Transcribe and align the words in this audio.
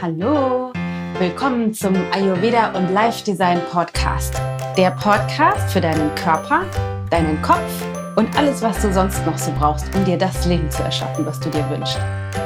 Hallo, 0.00 0.72
willkommen 1.18 1.72
zum 1.74 1.94
Ayurveda 2.12 2.72
und 2.76 2.92
Life 2.92 3.24
Design 3.24 3.60
Podcast. 3.70 4.34
Der 4.76 4.90
Podcast 4.92 5.72
für 5.72 5.80
deinen 5.80 6.14
Körper, 6.14 6.64
deinen 7.10 7.40
Kopf 7.42 7.84
und 8.16 8.36
alles, 8.36 8.62
was 8.62 8.80
du 8.82 8.92
sonst 8.92 9.24
noch 9.26 9.38
so 9.38 9.52
brauchst, 9.58 9.94
um 9.94 10.04
dir 10.04 10.18
das 10.18 10.46
Leben 10.46 10.70
zu 10.70 10.82
erschaffen, 10.82 11.24
was 11.26 11.40
du 11.40 11.50
dir 11.50 11.68
wünschst. 11.70 11.98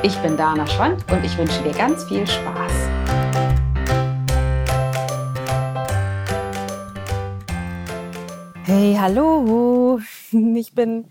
Ich 0.03 0.17
bin 0.19 0.37
Dana 0.37 0.67
Schwand 0.67 1.04
und 1.11 1.25
ich 1.25 1.36
wünsche 1.38 1.62
dir 1.62 1.72
ganz 1.72 2.04
viel 2.04 2.26
Spaß. 2.26 2.72
Hey, 8.64 8.96
hallo, 8.98 10.00
ich 10.32 10.74
bin 10.74 11.06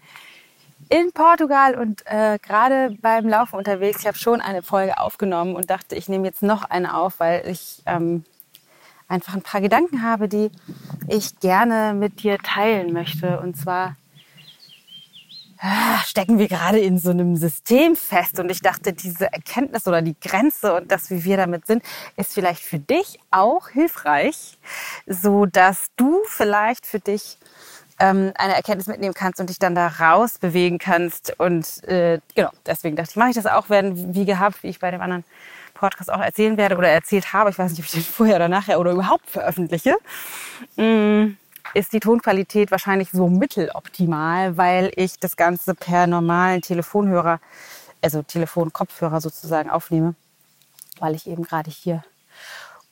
in 0.89 1.11
Portugal 1.13 1.75
und 1.75 2.03
äh, 2.05 2.37
gerade 2.39 2.95
beim 3.01 3.27
Laufen 3.27 3.57
unterwegs. 3.57 4.01
Ich 4.01 4.07
habe 4.07 4.17
schon 4.17 4.41
eine 4.41 4.61
Folge 4.61 4.99
aufgenommen 4.99 5.55
und 5.55 5.69
dachte, 5.69 5.95
ich 5.95 6.09
nehme 6.09 6.25
jetzt 6.27 6.43
noch 6.43 6.63
eine 6.63 6.97
auf, 6.97 7.19
weil 7.19 7.47
ich 7.47 7.81
ähm, 7.85 8.23
einfach 9.07 9.33
ein 9.33 9.41
paar 9.41 9.61
Gedanken 9.61 10.03
habe, 10.03 10.27
die 10.27 10.51
ich 11.07 11.39
gerne 11.39 11.93
mit 11.93 12.23
dir 12.23 12.37
teilen 12.37 12.93
möchte. 12.93 13.39
Und 13.39 13.55
zwar 13.55 13.95
ah, 15.63 15.99
stecken 16.05 16.37
wir 16.37 16.47
gerade 16.47 16.79
in 16.79 16.99
so 16.99 17.11
einem 17.11 17.35
System 17.37 17.95
fest 17.95 18.39
und 18.39 18.51
ich 18.51 18.61
dachte, 18.61 18.93
diese 18.93 19.31
Erkenntnis 19.31 19.87
oder 19.87 20.01
die 20.01 20.15
Grenze 20.19 20.75
und 20.75 20.91
das, 20.91 21.09
wie 21.09 21.23
wir 21.23 21.37
damit 21.37 21.65
sind, 21.65 21.83
ist 22.17 22.33
vielleicht 22.33 22.61
für 22.61 22.79
dich 22.79 23.19
auch 23.31 23.69
hilfreich, 23.69 24.57
so 25.07 25.45
dass 25.45 25.87
du 25.95 26.21
vielleicht 26.27 26.85
für 26.85 26.99
dich 26.99 27.37
ähm, 27.99 28.33
eine 28.35 28.55
Erkenntnis 28.55 28.87
mitnehmen 28.87 29.13
kannst 29.13 29.39
und 29.39 29.49
dich 29.49 29.59
dann 29.59 29.75
da 29.75 29.87
raus 29.87 30.37
bewegen 30.39 30.77
kannst. 30.77 31.39
Und 31.39 31.83
äh, 31.85 32.19
genau, 32.35 32.49
deswegen 32.65 32.95
dachte 32.95 33.11
ich, 33.11 33.15
mache 33.15 33.29
ich 33.29 33.35
das 33.35 33.45
auch, 33.45 33.69
werden 33.69 34.15
wie 34.15 34.25
gehabt, 34.25 34.63
wie 34.63 34.69
ich 34.69 34.79
bei 34.79 34.91
dem 34.91 35.01
anderen 35.01 35.23
Podcast 35.73 36.11
auch 36.11 36.21
erzählen 36.21 36.57
werde 36.57 36.77
oder 36.77 36.89
erzählt 36.89 37.33
habe. 37.33 37.49
Ich 37.49 37.59
weiß 37.59 37.71
nicht, 37.71 37.79
ob 37.79 37.85
ich 37.85 37.91
den 37.91 38.01
vorher 38.03 38.37
oder 38.37 38.47
nachher 38.47 38.79
oder 38.79 38.91
überhaupt 38.91 39.29
veröffentliche. 39.29 39.95
Mm, 40.75 41.35
ist 41.73 41.93
die 41.93 41.99
Tonqualität 41.99 42.71
wahrscheinlich 42.71 43.09
so 43.11 43.27
mitteloptimal, 43.27 44.57
weil 44.57 44.91
ich 44.95 45.19
das 45.19 45.35
Ganze 45.35 45.75
per 45.75 46.07
normalen 46.07 46.61
Telefonhörer, 46.61 47.39
also 48.01 48.21
Telefonkopfhörer 48.21 49.21
sozusagen 49.21 49.69
aufnehme, 49.69 50.15
weil 50.99 51.15
ich 51.15 51.27
eben 51.27 51.43
gerade 51.43 51.71
hier 51.71 52.03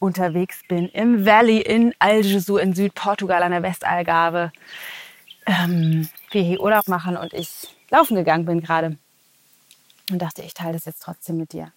unterwegs 0.01 0.61
bin 0.67 0.89
im 0.89 1.25
Valley 1.25 1.61
in 1.61 1.93
Algesur 1.99 2.61
in 2.61 2.73
Südportugal 2.73 3.43
an 3.43 3.51
der 3.51 3.63
Westalgarve. 3.63 4.51
Ähm, 5.45 6.09
wir 6.31 6.41
hier 6.41 6.59
Urlaub 6.59 6.87
machen 6.87 7.17
und 7.17 7.33
ich 7.33 7.75
laufen 7.89 8.15
gegangen 8.15 8.45
bin 8.45 8.61
gerade. 8.61 8.97
Und 10.09 10.19
dachte, 10.19 10.41
ich 10.41 10.53
teile 10.53 10.73
das 10.73 10.85
jetzt 10.85 11.03
trotzdem 11.03 11.37
mit 11.37 11.53
dir. 11.53 11.71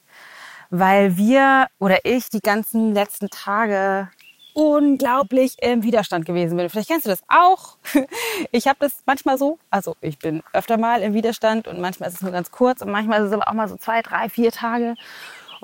Weil 0.71 1.17
wir 1.17 1.69
oder 1.79 2.05
ich 2.05 2.31
die 2.31 2.41
ganzen 2.41 2.95
letzten 2.95 3.29
Tage 3.29 4.09
unglaublich 4.55 5.57
im 5.61 5.83
Widerstand 5.83 6.25
gewesen 6.25 6.57
bin. 6.57 6.71
Vielleicht 6.71 6.89
kennst 6.89 7.07
du 7.07 7.11
das 7.11 7.23
auch. 7.29 7.77
Ich 8.51 8.67
habe 8.67 8.79
das 8.81 9.03
manchmal 9.07 9.39
so. 9.39 9.59
Also 9.71 9.97
ich 10.01 10.19
bin 10.19 10.43
öfter 10.53 10.77
mal 10.77 11.03
im 11.03 11.15
Widerstand 11.15 11.69
und 11.69 11.81
manchmal 11.81 12.09
ist 12.09 12.17
es 12.17 12.21
nur 12.21 12.33
ganz 12.33 12.51
kurz 12.51 12.83
und 12.83 12.91
manchmal 12.91 13.21
ist 13.21 13.29
es 13.29 13.33
aber 13.33 13.49
auch 13.49 13.53
mal 13.53 13.69
so 13.69 13.77
zwei, 13.77 14.03
drei, 14.03 14.29
vier 14.29 14.51
Tage. 14.51 14.95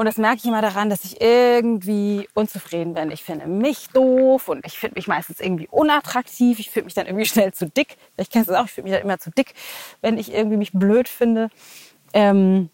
Und 0.00 0.06
das 0.06 0.16
merke 0.16 0.38
ich 0.38 0.46
immer 0.46 0.62
daran, 0.62 0.88
dass 0.88 1.04
ich 1.04 1.20
irgendwie 1.20 2.26
unzufrieden 2.32 2.94
bin. 2.94 3.10
Ich 3.10 3.22
finde 3.22 3.46
mich 3.46 3.88
doof 3.88 4.48
und 4.48 4.64
ich 4.64 4.78
finde 4.78 4.94
mich 4.94 5.06
meistens 5.06 5.40
irgendwie 5.40 5.68
unattraktiv. 5.70 6.58
Ich 6.58 6.70
fühle 6.70 6.84
mich 6.84 6.94
dann 6.94 7.04
irgendwie 7.04 7.26
schnell 7.26 7.52
zu 7.52 7.66
dick. 7.68 7.98
Kennst 8.16 8.48
du 8.48 8.52
das 8.52 8.62
auch, 8.62 8.64
ich 8.64 8.72
fühle 8.72 8.84
mich 8.84 8.94
dann 8.94 9.02
immer 9.02 9.18
zu 9.18 9.30
dick, 9.30 9.52
wenn 10.00 10.16
ich 10.16 10.32
irgendwie 10.32 10.56
mich 10.56 10.72
blöd 10.72 11.06
finde. 11.06 11.50
Ähm, 12.14 12.70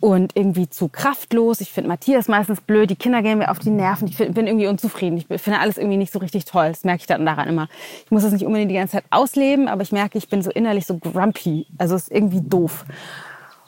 und 0.00 0.36
irgendwie 0.36 0.68
zu 0.68 0.88
kraftlos. 0.88 1.62
Ich 1.62 1.72
finde 1.72 1.88
Matthias 1.88 2.28
meistens 2.28 2.60
blöd. 2.60 2.90
Die 2.90 2.96
Kinder 2.96 3.22
gehen 3.22 3.38
mir 3.38 3.50
auf 3.50 3.60
die 3.60 3.70
Nerven. 3.70 4.06
Ich 4.06 4.18
bin 4.18 4.46
irgendwie 4.46 4.66
unzufrieden. 4.66 5.16
Ich 5.16 5.40
finde 5.40 5.58
alles 5.58 5.78
irgendwie 5.78 5.96
nicht 5.96 6.12
so 6.12 6.18
richtig 6.18 6.44
toll. 6.44 6.68
Das 6.68 6.84
merke 6.84 7.00
ich 7.00 7.06
dann 7.06 7.24
daran 7.24 7.48
immer. 7.48 7.68
Ich 8.04 8.10
muss 8.10 8.24
das 8.24 8.32
nicht 8.32 8.44
unbedingt 8.44 8.70
die 8.70 8.74
ganze 8.74 8.92
Zeit 8.92 9.04
ausleben, 9.08 9.68
aber 9.68 9.80
ich 9.80 9.90
merke, 9.90 10.18
ich 10.18 10.28
bin 10.28 10.42
so 10.42 10.50
innerlich 10.50 10.84
so 10.84 10.98
grumpy. 10.98 11.66
Also 11.78 11.94
es 11.94 12.02
ist 12.02 12.12
irgendwie 12.12 12.42
doof. 12.42 12.84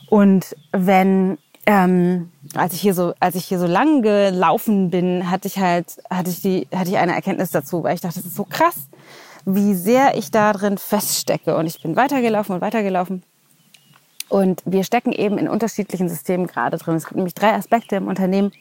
Und 0.09 0.55
wenn 0.73 1.39
ähm, 1.66 2.31
als 2.54 2.72
ich 2.75 2.81
hier 2.81 2.94
so, 2.94 3.12
als 3.19 3.34
ich 3.34 3.44
hier 3.44 3.59
so 3.59 3.66
lang 3.66 4.00
gelaufen 4.03 4.91
bin, 4.91 5.31
hatte 5.31 5.49
ich 5.49 5.59
halt, 5.59 5.99
hatte 6.09 6.31
ich 6.31 6.41
die, 6.41 6.69
hatte 6.72 6.91
ich 6.91 6.97
eine 6.97 7.15
Erkenntnis 7.15 7.50
dazu, 7.50 7.82
weil 7.82 7.94
ich 7.94 8.00
dachte, 8.00 8.21
das 8.21 8.27
ist 8.27 8.37
so 8.37 8.44
krass, 8.44 8.88
wie 9.44 9.75
sehr 9.75 10.16
ich 10.16 10.31
da 10.31 10.53
drin 10.53 10.78
feststecke. 10.78 11.56
Und 11.56 11.66
ich 11.66 11.82
bin 11.82 11.97
weitergelaufen 11.97 12.54
und 12.54 12.60
weitergelaufen. 12.60 13.25
Und 14.28 14.62
wir 14.65 14.84
stecken 14.84 15.12
eben 15.12 15.38
in 15.38 15.49
unterschiedlichen 15.49 16.09
Systemen 16.09 16.47
gerade 16.47 16.78
drin. 16.78 16.97
Es 16.97 17.04
gibt 17.04 17.16
nämlich 17.16 17.34
drei 17.34 17.53
Aspekte 17.53 17.97
im 17.97 18.09
Unternehmen, 18.09 18.53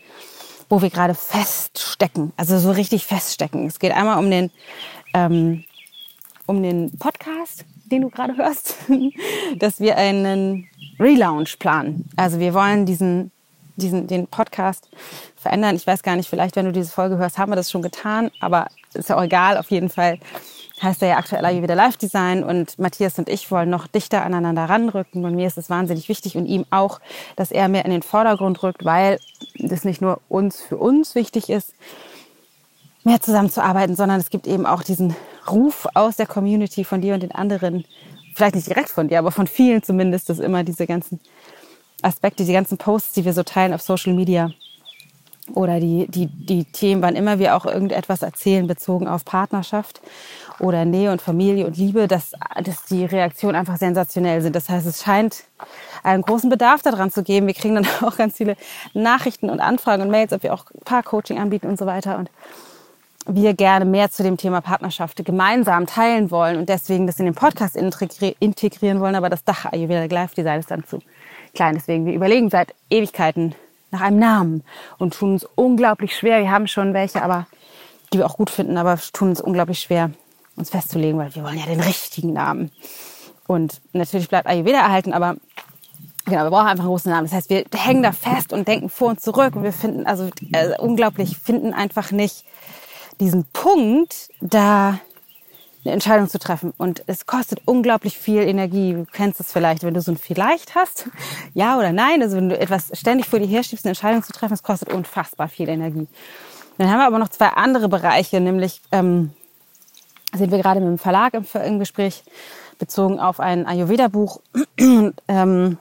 wo 0.69 0.81
wir 0.81 0.89
gerade 0.89 1.13
feststecken, 1.13 2.33
also 2.37 2.57
so 2.57 2.71
richtig 2.71 3.05
feststecken. 3.05 3.67
Es 3.67 3.79
geht 3.79 3.91
einmal 3.91 4.17
um 4.17 4.29
den, 4.29 4.51
ähm, 5.13 5.63
um 6.47 6.61
den 6.61 6.97
Podcast, 6.97 7.65
den 7.85 8.01
du 8.01 8.09
gerade 8.09 8.35
hörst, 8.35 8.75
dass 9.57 9.79
wir 9.79 9.97
einen 9.97 10.67
Relaunch 10.99 11.59
planen. 11.59 12.09
Also 12.15 12.39
wir 12.39 12.53
wollen 12.53 12.85
diesen, 12.85 13.31
diesen, 13.75 14.07
den 14.07 14.27
Podcast 14.27 14.89
verändern. 15.35 15.75
Ich 15.75 15.85
weiß 15.85 16.03
gar 16.03 16.15
nicht, 16.15 16.29
vielleicht, 16.29 16.55
wenn 16.55 16.65
du 16.65 16.71
diese 16.71 16.91
Folge 16.91 17.17
hörst, 17.17 17.37
haben 17.37 17.51
wir 17.51 17.55
das 17.55 17.71
schon 17.71 17.81
getan, 17.81 18.31
aber 18.39 18.67
ist 18.93 19.09
ja 19.09 19.17
auch 19.17 19.23
egal. 19.23 19.57
Auf 19.57 19.71
jeden 19.71 19.89
Fall 19.89 20.19
heißt 20.81 21.01
er 21.01 21.09
ja 21.09 21.17
aktuell 21.17 21.61
wieder 21.61 21.75
Live 21.75 21.97
Design 21.97 22.43
und 22.43 22.77
Matthias 22.79 23.17
und 23.17 23.29
ich 23.29 23.49
wollen 23.49 23.69
noch 23.69 23.87
dichter 23.87 24.23
aneinander 24.23 24.65
ranrücken 24.65 25.23
und 25.23 25.35
mir 25.35 25.47
ist 25.47 25.57
es 25.57 25.69
wahnsinnig 25.69 26.09
wichtig 26.09 26.35
und 26.35 26.45
ihm 26.45 26.65
auch, 26.69 26.99
dass 27.35 27.51
er 27.51 27.69
mehr 27.69 27.85
in 27.85 27.91
den 27.91 28.03
Vordergrund 28.03 28.61
rückt, 28.61 28.83
weil 28.83 29.19
das 29.57 29.85
nicht 29.85 30.01
nur 30.01 30.19
uns 30.27 30.61
für 30.61 30.77
uns 30.77 31.15
wichtig 31.15 31.49
ist, 31.49 31.73
mehr 33.03 33.21
zusammenzuarbeiten, 33.21 33.95
sondern 33.95 34.19
es 34.19 34.29
gibt 34.29 34.47
eben 34.47 34.65
auch 34.65 34.83
diesen 34.83 35.15
Ruf 35.49 35.87
aus 35.93 36.17
der 36.17 36.27
Community 36.27 36.83
von 36.83 37.01
dir 37.01 37.13
und 37.13 37.23
den 37.23 37.31
anderen, 37.31 37.85
vielleicht 38.35 38.55
nicht 38.55 38.67
direkt 38.67 38.89
von 38.89 39.07
dir, 39.07 39.19
aber 39.19 39.31
von 39.31 39.47
vielen 39.47 39.81
zumindest, 39.81 40.29
dass 40.29 40.39
immer 40.39 40.63
diese 40.63 40.85
ganzen 40.85 41.19
Aspekte, 42.01 42.43
die 42.43 42.53
ganzen 42.53 42.77
Posts, 42.77 43.13
die 43.13 43.25
wir 43.25 43.33
so 43.33 43.43
teilen 43.43 43.73
auf 43.73 43.81
Social 43.81 44.13
Media 44.13 44.51
oder 45.53 45.79
die, 45.79 46.07
die, 46.09 46.25
die 46.27 46.65
Themen, 46.65 47.01
wann 47.01 47.15
immer 47.15 47.39
wir 47.39 47.55
auch 47.55 47.65
irgendetwas 47.65 48.23
erzählen, 48.23 48.65
bezogen 48.65 49.07
auf 49.07 49.25
Partnerschaft 49.25 50.01
oder 50.59 50.85
Nähe 50.85 51.11
und 51.11 51.21
Familie 51.21 51.67
und 51.67 51.77
Liebe, 51.77 52.07
dass, 52.07 52.31
dass 52.63 52.85
die 52.85 53.05
Reaktionen 53.05 53.55
einfach 53.55 53.77
sensationell 53.77 54.41
sind. 54.41 54.55
Das 54.55 54.69
heißt, 54.69 54.87
es 54.87 55.03
scheint 55.03 55.43
einen 56.03 56.23
großen 56.23 56.49
Bedarf 56.49 56.81
daran 56.81 57.11
zu 57.11 57.23
geben. 57.23 57.47
Wir 57.47 57.53
kriegen 57.53 57.75
dann 57.75 57.87
auch 58.01 58.17
ganz 58.17 58.37
viele 58.37 58.55
Nachrichten 58.93 59.49
und 59.49 59.59
Anfragen 59.59 60.03
und 60.03 60.09
Mails, 60.09 60.33
ob 60.33 60.43
wir 60.43 60.53
auch 60.53 60.65
Paar-Coaching 60.83 61.39
anbieten 61.39 61.67
und 61.67 61.77
so 61.77 61.85
weiter. 61.85 62.17
Und 62.17 62.31
wir 63.27 63.53
gerne 63.53 63.85
mehr 63.85 64.11
zu 64.11 64.23
dem 64.23 64.37
Thema 64.37 64.61
Partnerschaft 64.61 65.23
gemeinsam 65.25 65.87
teilen 65.87 66.29
wollen 66.31 66.57
und 66.57 66.69
deswegen 66.69 67.07
das 67.07 67.19
in 67.19 67.25
den 67.25 67.35
Podcast 67.35 67.75
integrieren 67.75 68.99
wollen, 68.99 69.15
aber 69.15 69.29
das 69.29 69.43
Dach 69.43 69.65
Ayurveda 69.65 70.05
Live 70.13 70.35
Design 70.35 70.59
ist 70.59 70.71
dann 70.71 70.85
zu 70.85 70.99
klein. 71.53 71.75
Deswegen, 71.75 72.05
wir 72.05 72.13
überlegen 72.13 72.49
seit 72.49 72.75
Ewigkeiten 72.89 73.55
nach 73.91 74.01
einem 74.01 74.19
Namen 74.19 74.63
und 74.97 75.15
tun 75.15 75.33
uns 75.33 75.47
unglaublich 75.55 76.15
schwer. 76.15 76.39
Wir 76.39 76.51
haben 76.51 76.67
schon 76.67 76.93
welche, 76.93 77.23
aber 77.23 77.47
die 78.13 78.19
wir 78.19 78.25
auch 78.25 78.37
gut 78.37 78.49
finden, 78.49 78.77
aber 78.77 78.99
tun 79.13 79.29
uns 79.29 79.41
unglaublich 79.41 79.79
schwer, 79.79 80.11
uns 80.55 80.69
festzulegen, 80.69 81.17
weil 81.17 81.33
wir 81.33 81.43
wollen 81.43 81.57
ja 81.57 81.65
den 81.65 81.79
richtigen 81.81 82.33
Namen. 82.33 82.71
Und 83.47 83.81
natürlich 83.93 84.29
bleibt 84.29 84.47
Ayurveda 84.47 84.79
erhalten, 84.79 85.13
aber 85.13 85.37
genau, 86.25 86.43
wir 86.43 86.49
brauchen 86.49 86.67
einfach 86.67 86.83
einen 86.83 86.89
großen 86.89 87.11
Namen. 87.11 87.25
Das 87.25 87.33
heißt, 87.33 87.49
wir 87.49 87.63
hängen 87.73 88.03
da 88.03 88.11
fest 88.11 88.53
und 88.53 88.67
denken 88.67 88.89
vor 88.89 89.09
und 89.09 89.21
zurück 89.21 89.55
und 89.55 89.63
wir 89.63 89.73
finden, 89.73 90.05
also 90.05 90.29
äh, 90.51 90.77
unglaublich, 90.77 91.37
finden 91.37 91.73
einfach 91.73 92.11
nicht 92.11 92.45
diesen 93.19 93.45
Punkt, 93.53 94.29
da 94.41 94.99
eine 95.85 95.93
Entscheidung 95.93 96.27
zu 96.27 96.39
treffen. 96.39 96.73
Und 96.77 97.03
es 97.05 97.25
kostet 97.25 97.61
unglaublich 97.65 98.17
viel 98.17 98.41
Energie. 98.41 98.93
Du 98.93 99.05
kennst 99.11 99.39
es 99.39 99.51
vielleicht, 99.51 99.83
wenn 99.83 99.93
du 99.93 100.01
so 100.01 100.11
ein 100.11 100.17
Vielleicht 100.17 100.75
hast, 100.75 101.07
ja 101.53 101.77
oder 101.77 101.91
nein. 101.91 102.21
Also 102.21 102.37
wenn 102.37 102.49
du 102.49 102.59
etwas 102.59 102.89
ständig 102.93 103.27
vor 103.27 103.39
dir 103.39 103.47
herschiebst, 103.47 103.85
eine 103.85 103.91
Entscheidung 103.91 104.23
zu 104.23 104.33
treffen, 104.33 104.53
es 104.53 104.63
kostet 104.63 104.91
unfassbar 104.91 105.47
viel 105.47 105.69
Energie. 105.69 106.07
Dann 106.77 106.89
haben 106.89 106.99
wir 106.99 107.07
aber 107.07 107.19
noch 107.19 107.29
zwei 107.29 107.49
andere 107.49 107.87
Bereiche, 107.87 108.41
nämlich 108.41 108.81
ähm, 108.91 109.31
sind 110.33 110.51
wir 110.51 110.57
gerade 110.57 110.81
mit 110.81 110.89
dem 110.89 110.97
Verlag 110.97 111.33
im, 111.33 111.45
im 111.63 111.79
Gespräch 111.79 112.23
bezogen 112.79 113.19
auf 113.19 113.39
ein 113.39 113.65
Ayurveda-Buch. 113.65 114.41
ähm, 115.27 115.77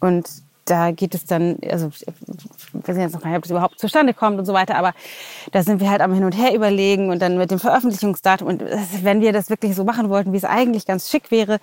und 0.00 0.28
da 0.64 0.90
geht 0.92 1.14
es 1.14 1.24
dann, 1.24 1.58
also 1.68 1.90
ich 2.74 2.88
weiß 2.88 2.96
jetzt 2.96 3.14
noch 3.14 3.22
gar 3.22 3.30
nicht, 3.30 3.38
ob 3.38 3.42
das 3.42 3.50
überhaupt 3.50 3.78
zustande 3.78 4.14
kommt 4.14 4.38
und 4.38 4.46
so 4.46 4.52
weiter, 4.52 4.76
aber 4.76 4.92
da 5.52 5.62
sind 5.62 5.80
wir 5.80 5.90
halt 5.90 6.00
am 6.00 6.12
Hin 6.12 6.24
und 6.24 6.32
Her 6.32 6.54
überlegen 6.54 7.10
und 7.10 7.20
dann 7.20 7.38
mit 7.38 7.50
dem 7.50 7.58
Veröffentlichungsdatum 7.58 8.48
und 8.48 8.62
wenn 9.02 9.20
wir 9.20 9.32
das 9.32 9.50
wirklich 9.50 9.74
so 9.74 9.84
machen 9.84 10.08
wollten, 10.08 10.32
wie 10.32 10.36
es 10.36 10.44
eigentlich 10.44 10.86
ganz 10.86 11.10
schick 11.10 11.30
wäre, 11.30 11.58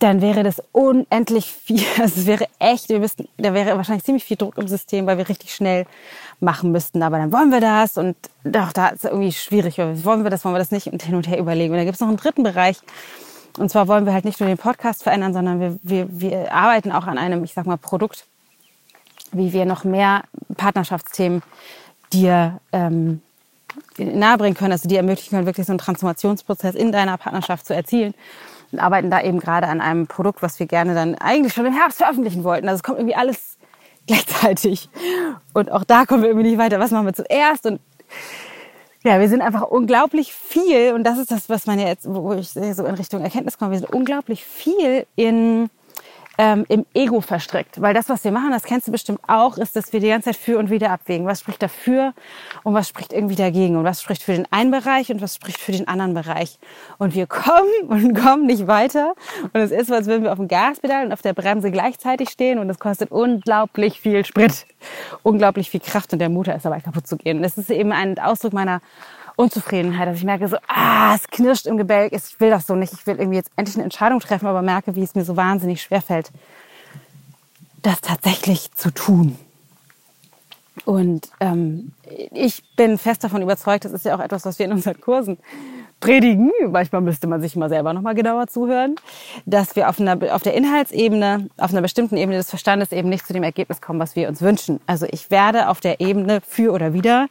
dann 0.00 0.20
wäre 0.20 0.44
das 0.44 0.62
unendlich 0.72 1.46
viel, 1.46 1.82
also 2.00 2.20
es 2.20 2.26
wäre 2.26 2.46
echt, 2.58 2.88
wir 2.88 3.00
müssten, 3.00 3.28
da 3.36 3.52
wäre 3.54 3.76
wahrscheinlich 3.76 4.04
ziemlich 4.04 4.24
viel 4.24 4.36
Druck 4.36 4.56
im 4.58 4.68
System, 4.68 5.06
weil 5.06 5.18
wir 5.18 5.28
richtig 5.28 5.54
schnell 5.54 5.86
machen 6.40 6.70
müssten, 6.70 7.02
aber 7.02 7.18
dann 7.18 7.32
wollen 7.32 7.50
wir 7.50 7.60
das 7.60 7.98
und 7.98 8.16
doch, 8.44 8.72
da 8.72 8.88
ist 8.88 9.04
es 9.04 9.10
irgendwie 9.10 9.32
schwierig, 9.32 9.78
wollen 9.78 10.22
wir 10.22 10.30
das, 10.30 10.44
wollen 10.44 10.54
wir 10.54 10.60
das 10.60 10.70
nicht 10.70 10.86
und 10.86 11.02
hin 11.02 11.16
und 11.16 11.26
her 11.26 11.38
überlegen. 11.38 11.72
Und 11.72 11.78
da 11.78 11.84
gibt 11.84 11.96
es 11.96 12.00
noch 12.00 12.08
einen 12.08 12.16
dritten 12.16 12.44
Bereich, 12.44 12.78
und 13.58 13.70
zwar 13.70 13.88
wollen 13.88 14.06
wir 14.06 14.12
halt 14.12 14.24
nicht 14.24 14.38
nur 14.38 14.48
den 14.48 14.58
Podcast 14.58 15.02
verändern, 15.02 15.32
sondern 15.32 15.60
wir, 15.60 15.78
wir, 15.82 16.08
wir 16.08 16.54
arbeiten 16.54 16.92
auch 16.92 17.06
an 17.06 17.18
einem, 17.18 17.42
ich 17.42 17.54
sag 17.54 17.66
mal, 17.66 17.76
Produkt, 17.76 18.24
wie 19.32 19.52
wir 19.52 19.64
noch 19.64 19.84
mehr 19.84 20.22
Partnerschaftsthemen 20.56 21.42
dir 22.12 22.60
ähm, 22.72 23.20
nahebringen 23.98 24.56
können, 24.56 24.72
also 24.72 24.88
dir 24.88 24.98
ermöglichen 24.98 25.30
können, 25.30 25.46
wirklich 25.46 25.66
so 25.66 25.72
einen 25.72 25.78
Transformationsprozess 25.78 26.74
in 26.74 26.92
deiner 26.92 27.16
Partnerschaft 27.18 27.66
zu 27.66 27.74
erzielen. 27.74 28.14
Und 28.70 28.80
arbeiten 28.80 29.10
da 29.10 29.22
eben 29.22 29.40
gerade 29.40 29.66
an 29.66 29.80
einem 29.80 30.06
Produkt, 30.06 30.42
was 30.42 30.58
wir 30.60 30.66
gerne 30.66 30.94
dann 30.94 31.14
eigentlich 31.14 31.54
schon 31.54 31.64
im 31.64 31.72
Herbst 31.72 31.98
veröffentlichen 31.98 32.44
wollten. 32.44 32.68
Also 32.68 32.76
es 32.76 32.82
kommt 32.82 32.98
irgendwie 32.98 33.14
alles 33.14 33.56
gleichzeitig. 34.06 34.90
Und 35.54 35.70
auch 35.70 35.84
da 35.84 36.04
kommen 36.04 36.22
wir 36.22 36.28
irgendwie 36.28 36.50
nicht 36.50 36.58
weiter. 36.58 36.78
Was 36.78 36.90
machen 36.90 37.06
wir 37.06 37.14
zuerst? 37.14 37.66
Und 37.66 37.80
ja, 39.04 39.20
wir 39.20 39.28
sind 39.28 39.42
einfach 39.42 39.62
unglaublich 39.62 40.32
viel, 40.32 40.92
und 40.92 41.04
das 41.04 41.18
ist 41.18 41.30
das, 41.30 41.48
was 41.48 41.66
man 41.66 41.78
jetzt, 41.78 42.06
wo 42.06 42.32
ich 42.32 42.50
so 42.50 42.84
in 42.84 42.94
Richtung 42.94 43.22
Erkenntnis 43.22 43.56
komme, 43.56 43.70
wir 43.70 43.78
sind 43.78 43.92
unglaublich 43.92 44.44
viel 44.44 45.06
in 45.14 45.70
ähm, 46.38 46.64
im 46.68 46.86
Ego 46.94 47.20
verstrickt. 47.20 47.82
Weil 47.82 47.94
das, 47.94 48.08
was 48.08 48.22
wir 48.22 48.30
machen, 48.30 48.52
das 48.52 48.62
kennst 48.62 48.86
du 48.86 48.92
bestimmt 48.92 49.20
auch, 49.26 49.58
ist, 49.58 49.74
dass 49.74 49.92
wir 49.92 49.98
die 49.98 50.08
ganze 50.08 50.26
Zeit 50.26 50.36
für 50.36 50.58
und 50.58 50.70
wieder 50.70 50.90
abwägen. 50.90 51.26
Was 51.26 51.40
spricht 51.40 51.60
dafür 51.60 52.14
und 52.62 52.74
was 52.74 52.88
spricht 52.88 53.12
irgendwie 53.12 53.34
dagegen? 53.34 53.76
Und 53.76 53.82
was 53.82 54.00
spricht 54.00 54.22
für 54.22 54.32
den 54.32 54.46
einen 54.52 54.70
Bereich 54.70 55.10
und 55.10 55.20
was 55.20 55.34
spricht 55.34 55.58
für 55.58 55.72
den 55.72 55.88
anderen 55.88 56.14
Bereich? 56.14 56.58
Und 56.98 57.14
wir 57.14 57.26
kommen 57.26 57.68
und 57.88 58.14
kommen 58.14 58.46
nicht 58.46 58.68
weiter. 58.68 59.14
Und 59.52 59.60
es 59.60 59.72
ist 59.72 59.90
als 59.90 60.06
würden 60.06 60.22
wir 60.22 60.30
auf 60.30 60.38
dem 60.38 60.46
Gaspedal 60.46 61.04
und 61.06 61.12
auf 61.12 61.22
der 61.22 61.32
Bremse 61.34 61.72
gleichzeitig 61.72 62.30
stehen. 62.30 62.60
Und 62.60 62.70
es 62.70 62.78
kostet 62.78 63.10
unglaublich 63.10 64.00
viel 64.00 64.24
Sprit, 64.24 64.64
unglaublich 65.24 65.70
viel 65.70 65.80
Kraft. 65.80 66.12
Und 66.12 66.20
der 66.20 66.28
Motor 66.28 66.54
ist 66.54 66.64
dabei 66.64 66.80
kaputt 66.80 67.08
zu 67.08 67.16
gehen. 67.16 67.42
Das 67.42 67.58
ist 67.58 67.68
eben 67.68 67.90
ein 67.90 68.16
Ausdruck 68.18 68.52
meiner 68.52 68.80
Unzufriedenheit, 69.38 70.08
dass 70.08 70.16
ich 70.16 70.24
merke 70.24 70.48
so, 70.48 70.56
ah, 70.66 71.14
es 71.14 71.28
knirscht 71.28 71.66
im 71.66 71.76
Gebälk, 71.76 72.12
ich 72.12 72.40
will 72.40 72.50
das 72.50 72.66
so 72.66 72.74
nicht, 72.74 72.92
ich 72.92 73.06
will 73.06 73.16
irgendwie 73.18 73.36
jetzt 73.36 73.52
endlich 73.54 73.76
eine 73.76 73.84
Entscheidung 73.84 74.18
treffen, 74.18 74.48
aber 74.48 74.62
merke, 74.62 74.96
wie 74.96 75.02
es 75.04 75.14
mir 75.14 75.24
so 75.24 75.36
wahnsinnig 75.36 75.80
schwer 75.80 76.02
fällt, 76.02 76.32
das 77.82 78.00
tatsächlich 78.00 78.72
zu 78.72 78.92
tun. 78.92 79.38
Und 80.84 81.30
ähm, 81.38 81.92
ich 82.32 82.64
bin 82.74 82.98
fest 82.98 83.22
davon 83.22 83.42
überzeugt, 83.42 83.84
das 83.84 83.92
ist 83.92 84.04
ja 84.04 84.16
auch 84.16 84.20
etwas, 84.20 84.44
was 84.44 84.58
wir 84.58 84.66
in 84.66 84.72
unseren 84.72 85.00
Kursen 85.00 85.38
predigen. 86.00 86.50
Manchmal 86.70 87.02
müsste 87.02 87.28
man 87.28 87.40
sich 87.40 87.54
mal 87.54 87.68
selber 87.68 87.92
noch 87.92 88.02
mal 88.02 88.16
genauer 88.16 88.48
zuhören, 88.48 88.96
dass 89.46 89.76
wir 89.76 89.88
auf, 89.88 90.00
einer, 90.00 90.34
auf 90.34 90.42
der 90.42 90.54
Inhaltsebene, 90.54 91.48
auf 91.58 91.70
einer 91.70 91.82
bestimmten 91.82 92.16
Ebene 92.16 92.38
des 92.38 92.50
Verstandes 92.50 92.90
eben 92.90 93.08
nicht 93.08 93.24
zu 93.24 93.32
dem 93.32 93.44
Ergebnis 93.44 93.80
kommen, 93.80 94.00
was 94.00 94.16
wir 94.16 94.28
uns 94.28 94.42
wünschen. 94.42 94.80
Also 94.86 95.06
ich 95.08 95.30
werde 95.30 95.68
auf 95.68 95.80
der 95.80 96.00
Ebene 96.00 96.40
für 96.40 96.72
oder 96.72 96.92
wieder 96.92 97.28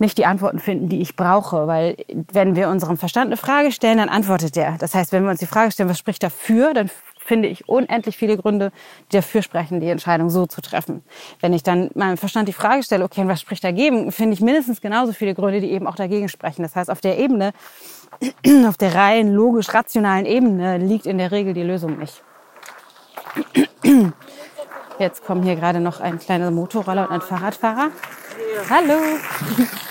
nicht 0.00 0.18
die 0.18 0.26
Antworten 0.26 0.58
finden, 0.58 0.88
die 0.88 1.00
ich 1.00 1.16
brauche. 1.16 1.66
Weil 1.66 1.96
wenn 2.32 2.56
wir 2.56 2.68
unserem 2.68 2.96
Verstand 2.96 3.26
eine 3.26 3.36
Frage 3.36 3.72
stellen, 3.72 3.98
dann 3.98 4.08
antwortet 4.08 4.56
der. 4.56 4.76
Das 4.78 4.94
heißt, 4.94 5.12
wenn 5.12 5.24
wir 5.24 5.30
uns 5.30 5.40
die 5.40 5.46
Frage 5.46 5.72
stellen, 5.72 5.88
was 5.88 5.98
spricht 5.98 6.22
dafür, 6.22 6.74
dann 6.74 6.90
finde 7.28 7.48
ich 7.48 7.68
unendlich 7.68 8.16
viele 8.16 8.36
Gründe, 8.36 8.72
die 9.12 9.16
dafür 9.16 9.42
sprechen, 9.42 9.80
die 9.80 9.88
Entscheidung 9.88 10.30
so 10.30 10.46
zu 10.46 10.62
treffen. 10.62 11.04
Wenn 11.40 11.52
ich 11.52 11.62
dann 11.62 11.90
meinem 11.94 12.16
Verstand 12.16 12.48
die 12.48 12.54
Frage 12.54 12.82
stelle, 12.82 13.04
okay, 13.04 13.28
was 13.28 13.40
spricht 13.40 13.62
dagegen, 13.62 14.10
finde 14.10 14.32
ich 14.32 14.40
mindestens 14.40 14.80
genauso 14.80 15.12
viele 15.12 15.34
Gründe, 15.34 15.60
die 15.60 15.70
eben 15.70 15.86
auch 15.86 15.94
dagegen 15.94 16.28
sprechen. 16.28 16.62
Das 16.62 16.74
heißt, 16.74 16.90
auf 16.90 17.00
der 17.00 17.18
Ebene, 17.18 17.52
auf 18.66 18.78
der 18.78 18.94
rein 18.94 19.32
logisch 19.32 19.72
rationalen 19.72 20.24
Ebene 20.24 20.78
liegt 20.78 21.06
in 21.06 21.18
der 21.18 21.30
Regel 21.30 21.52
die 21.52 21.62
Lösung 21.62 21.98
nicht. 21.98 22.22
Jetzt 24.98 25.24
kommen 25.24 25.42
hier 25.42 25.54
gerade 25.54 25.80
noch 25.80 26.00
ein 26.00 26.18
kleiner 26.18 26.50
Motorroller 26.50 27.08
und 27.08 27.12
ein 27.12 27.20
Fahrradfahrer. 27.20 27.90
Hallo! 28.68 28.94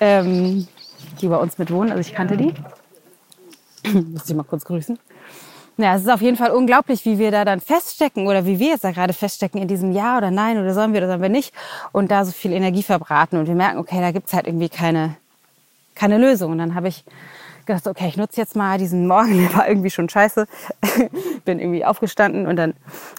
ähm, 0.00 0.66
die 1.20 1.28
bei 1.28 1.36
uns 1.36 1.58
mit 1.58 1.70
wohnen. 1.70 1.90
Also 1.90 2.00
ich 2.00 2.14
kannte 2.14 2.36
die. 2.36 2.54
Muss 3.92 4.28
ich 4.28 4.34
mal 4.34 4.44
kurz 4.44 4.64
grüßen. 4.64 4.98
Ja, 5.76 5.96
es 5.96 6.02
ist 6.02 6.08
auf 6.08 6.22
jeden 6.22 6.36
Fall 6.36 6.52
unglaublich, 6.52 7.04
wie 7.04 7.18
wir 7.18 7.32
da 7.32 7.44
dann 7.44 7.60
feststecken 7.60 8.28
oder 8.28 8.46
wie 8.46 8.60
wir 8.60 8.68
jetzt 8.68 8.84
da 8.84 8.92
gerade 8.92 9.12
feststecken 9.12 9.60
in 9.60 9.66
diesem 9.66 9.90
Ja 9.90 10.16
oder 10.16 10.30
Nein 10.30 10.58
oder 10.58 10.72
sollen 10.72 10.92
wir 10.92 11.00
oder 11.00 11.08
sollen 11.08 11.22
wir 11.22 11.28
nicht 11.28 11.52
und 11.90 12.12
da 12.12 12.24
so 12.24 12.30
viel 12.30 12.52
Energie 12.52 12.84
verbraten 12.84 13.38
und 13.38 13.48
wir 13.48 13.56
merken, 13.56 13.78
okay, 13.78 14.00
da 14.00 14.12
gibt's 14.12 14.32
halt 14.32 14.46
irgendwie 14.46 14.68
keine, 14.68 15.16
keine 15.96 16.18
Lösung. 16.18 16.52
Und 16.52 16.58
dann 16.58 16.76
habe 16.76 16.86
ich 16.86 17.04
gedacht, 17.66 17.88
okay, 17.88 18.06
ich 18.06 18.16
nutze 18.16 18.40
jetzt 18.40 18.54
mal 18.54 18.78
diesen 18.78 19.08
Morgen, 19.08 19.36
der 19.42 19.52
war 19.52 19.68
irgendwie 19.68 19.90
schon 19.90 20.08
scheiße. 20.08 20.46
Bin 21.44 21.58
irgendwie 21.58 21.84
aufgestanden 21.84 22.46
und 22.46 22.54
dann 22.54 22.74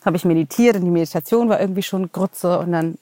habe 0.05 0.15
ich 0.15 0.23
meditiert 0.23 0.77
und 0.77 0.85
die 0.85 0.91
Meditation 0.91 1.49
war 1.49 1.59
irgendwie 1.59 1.83
schon 1.83 2.09
Grütze 2.13 2.59
und 2.59 2.71
dann 2.71 2.97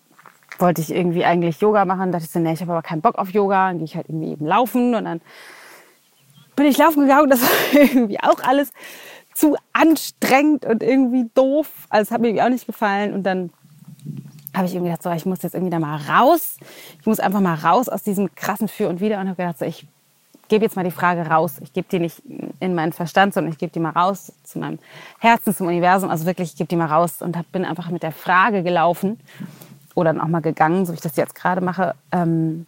wollte 0.64 0.82
ich 0.82 0.96
irgendwie 0.96 1.26
eigentlich 1.26 1.60
Yoga 1.60 1.86
machen. 1.86 2.12
Dachte 2.12 2.26
ich 2.26 2.32
so, 2.32 2.40
nee, 2.40 2.54
ich 2.54 2.62
habe 2.62 2.72
aber 2.72 2.82
keinen 2.82 3.02
Bock 3.02 3.18
auf 3.20 3.30
Yoga. 3.30 3.68
Dann 3.68 3.78
gehe 3.78 3.86
ich 3.86 3.96
halt 3.96 4.08
irgendwie 4.10 4.32
eben 4.32 4.46
laufen 4.48 4.96
und 4.96 5.04
dann 5.04 5.22
bin 6.56 6.66
ich 6.66 6.78
laufen 6.78 7.02
gegangen. 7.02 7.30
Das 7.30 7.42
war 7.44 7.82
irgendwie 7.82 8.20
auch 8.22 8.40
alles 8.42 8.72
zu 9.36 9.58
anstrengend 9.74 10.66
und 10.66 10.82
irgendwie 10.82 11.30
doof. 11.36 11.68
Also 11.90 12.04
es 12.04 12.12
hat 12.12 12.22
mir 12.22 12.44
auch 12.44 12.50
nicht 12.50 12.66
gefallen. 12.66 13.14
Und 13.14 13.24
dann 13.24 13.52
habe 14.56 14.66
ich 14.66 14.74
irgendwie 14.74 14.90
gedacht, 14.90 15.04
so, 15.04 15.12
ich 15.12 15.26
muss 15.26 15.44
jetzt 15.44 15.54
irgendwie 15.54 15.72
da 15.72 15.80
mal 15.80 15.98
raus. 15.98 16.58
Ich 17.00 17.06
muss 17.06 17.20
einfach 17.20 17.42
mal 17.42 17.56
raus 17.56 17.90
aus 17.90 18.04
diesem 18.04 18.34
krassen 18.34 18.70
Für 18.70 18.88
und 18.88 19.02
Wider 19.02 19.20
und 19.20 19.28
habe 19.28 19.36
gedacht, 19.36 19.60
so, 19.60 19.66
ich 19.66 19.86
gebe 20.48 20.64
jetzt 20.64 20.76
mal 20.76 20.84
die 20.84 20.92
Frage 20.92 21.28
raus. 21.28 21.58
Ich 21.62 21.74
gebe 21.74 21.88
die 21.92 22.00
nicht 22.00 22.22
in 22.60 22.74
meinen 22.74 22.94
Verstand, 22.94 23.34
sondern 23.34 23.52
ich 23.52 23.58
gebe 23.58 23.74
die 23.74 23.80
mal 23.80 23.90
raus 23.90 24.32
zu 24.44 24.60
meinem 24.60 24.80
Herzen, 25.20 25.54
zum 25.54 25.68
Universum. 25.68 26.10
Also 26.10 26.26
wirklich, 26.26 26.52
ich 26.52 26.56
gebe 26.56 26.70
die 26.70 26.76
mal 26.78 26.86
raus 26.86 27.22
und 27.22 27.36
hab, 27.36 27.52
bin 27.52 27.66
einfach 27.66 27.90
mit 27.90 28.04
der 28.04 28.12
Frage 28.12 28.64
gelaufen 28.64 29.20
oder 29.96 30.12
auch 30.22 30.28
mal 30.28 30.42
gegangen, 30.42 30.86
so 30.86 30.94
wie 30.94 30.96
ich 30.96 31.02
das 31.02 31.16
jetzt 31.16 31.36
gerade 31.36 31.62
mache. 31.62 31.96
Ähm, 32.12 32.66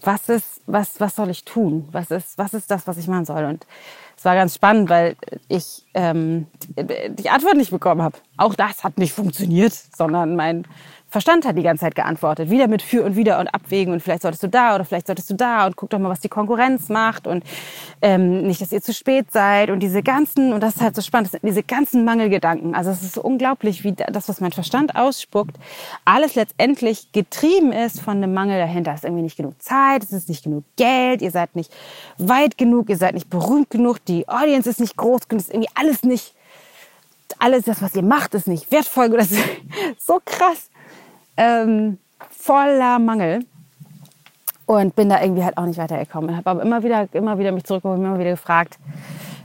was 0.00 0.28
ist, 0.28 0.60
was, 0.66 1.00
was 1.00 1.16
soll 1.16 1.30
ich 1.30 1.44
tun? 1.44 1.88
Was 1.92 2.10
ist, 2.10 2.36
was 2.36 2.52
ist 2.52 2.70
das, 2.70 2.86
was 2.86 2.98
ich 2.98 3.08
machen 3.08 3.24
soll? 3.24 3.44
Und 3.44 3.66
es 4.16 4.24
war 4.24 4.34
ganz 4.34 4.54
spannend, 4.54 4.90
weil 4.90 5.16
ich 5.48 5.84
ähm, 5.94 6.46
die 6.76 7.30
Antwort 7.30 7.56
nicht 7.56 7.70
bekommen 7.70 8.02
habe. 8.02 8.18
Auch 8.36 8.54
das 8.54 8.84
hat 8.84 8.98
nicht 8.98 9.12
funktioniert, 9.12 9.72
sondern 9.72 10.36
mein 10.36 10.66
Verstand 11.08 11.46
hat 11.46 11.56
die 11.56 11.62
ganze 11.62 11.82
Zeit 11.82 11.94
geantwortet. 11.94 12.50
Wieder 12.50 12.66
mit 12.66 12.82
für 12.82 13.04
und 13.04 13.14
wieder 13.14 13.38
und 13.38 13.46
abwägen 13.48 13.92
und 13.92 14.00
vielleicht 14.00 14.22
solltest 14.22 14.42
du 14.42 14.48
da 14.48 14.74
oder 14.74 14.84
vielleicht 14.84 15.06
solltest 15.06 15.30
du 15.30 15.34
da 15.34 15.66
und 15.66 15.76
guck 15.76 15.88
doch 15.90 16.00
mal, 16.00 16.08
was 16.08 16.18
die 16.18 16.28
Konkurrenz 16.28 16.88
macht 16.88 17.28
und 17.28 17.44
ähm, 18.02 18.42
nicht, 18.42 18.60
dass 18.60 18.72
ihr 18.72 18.82
zu 18.82 18.92
spät 18.92 19.30
seid 19.30 19.70
und 19.70 19.80
diese 19.80 20.02
ganzen, 20.02 20.52
und 20.52 20.60
das 20.62 20.76
ist 20.76 20.82
halt 20.82 20.96
so 20.96 21.02
spannend, 21.02 21.30
diese 21.42 21.62
ganzen 21.62 22.04
Mangelgedanken. 22.04 22.74
Also 22.74 22.90
es 22.90 23.02
ist 23.02 23.14
so 23.14 23.22
unglaublich, 23.22 23.84
wie 23.84 23.92
das, 23.92 24.28
was 24.28 24.40
mein 24.40 24.50
Verstand 24.50 24.96
ausspuckt, 24.96 25.56
alles 26.04 26.34
letztendlich 26.34 27.12
getrieben 27.12 27.72
ist 27.72 28.00
von 28.00 28.16
einem 28.16 28.34
Mangel 28.34 28.58
dahinter. 28.58 28.90
Es 28.90 28.98
ist 28.98 29.04
irgendwie 29.04 29.22
nicht 29.22 29.36
genug 29.36 29.62
Zeit, 29.62 30.02
es 30.02 30.12
ist 30.12 30.28
nicht 30.28 30.42
genug 30.42 30.64
Geld, 30.76 31.22
ihr 31.22 31.30
seid 31.30 31.54
nicht 31.54 31.72
weit 32.18 32.58
genug, 32.58 32.90
ihr 32.90 32.96
seid 32.96 33.14
nicht 33.14 33.30
berühmt 33.30 33.70
genug, 33.70 34.04
die 34.06 34.28
Audience 34.28 34.68
ist 34.68 34.80
nicht 34.80 34.96
groß 34.96 35.28
genug, 35.28 35.40
ist 35.40 35.50
irgendwie 35.50 35.70
alles 35.74 36.02
nicht 36.02 36.34
alles 37.38 37.64
das, 37.64 37.82
was 37.82 37.94
ihr 37.94 38.02
macht, 38.02 38.34
ist 38.34 38.46
nicht 38.46 38.70
wertvoll. 38.70 39.10
Das 39.10 39.30
ist 39.30 39.42
so 39.98 40.20
krass 40.24 40.70
ähm, 41.36 41.98
voller 42.30 42.98
Mangel 42.98 43.44
und 44.66 44.96
bin 44.96 45.08
da 45.08 45.22
irgendwie 45.22 45.44
halt 45.44 45.56
auch 45.56 45.66
nicht 45.66 45.78
weitergekommen. 45.78 46.36
Habe 46.36 46.50
aber 46.50 46.62
immer 46.62 46.82
wieder, 46.82 47.08
immer 47.12 47.38
wieder 47.38 47.52
mich 47.52 47.64
zurückgeholt, 47.64 48.00
immer 48.00 48.18
wieder 48.18 48.30
gefragt, 48.30 48.78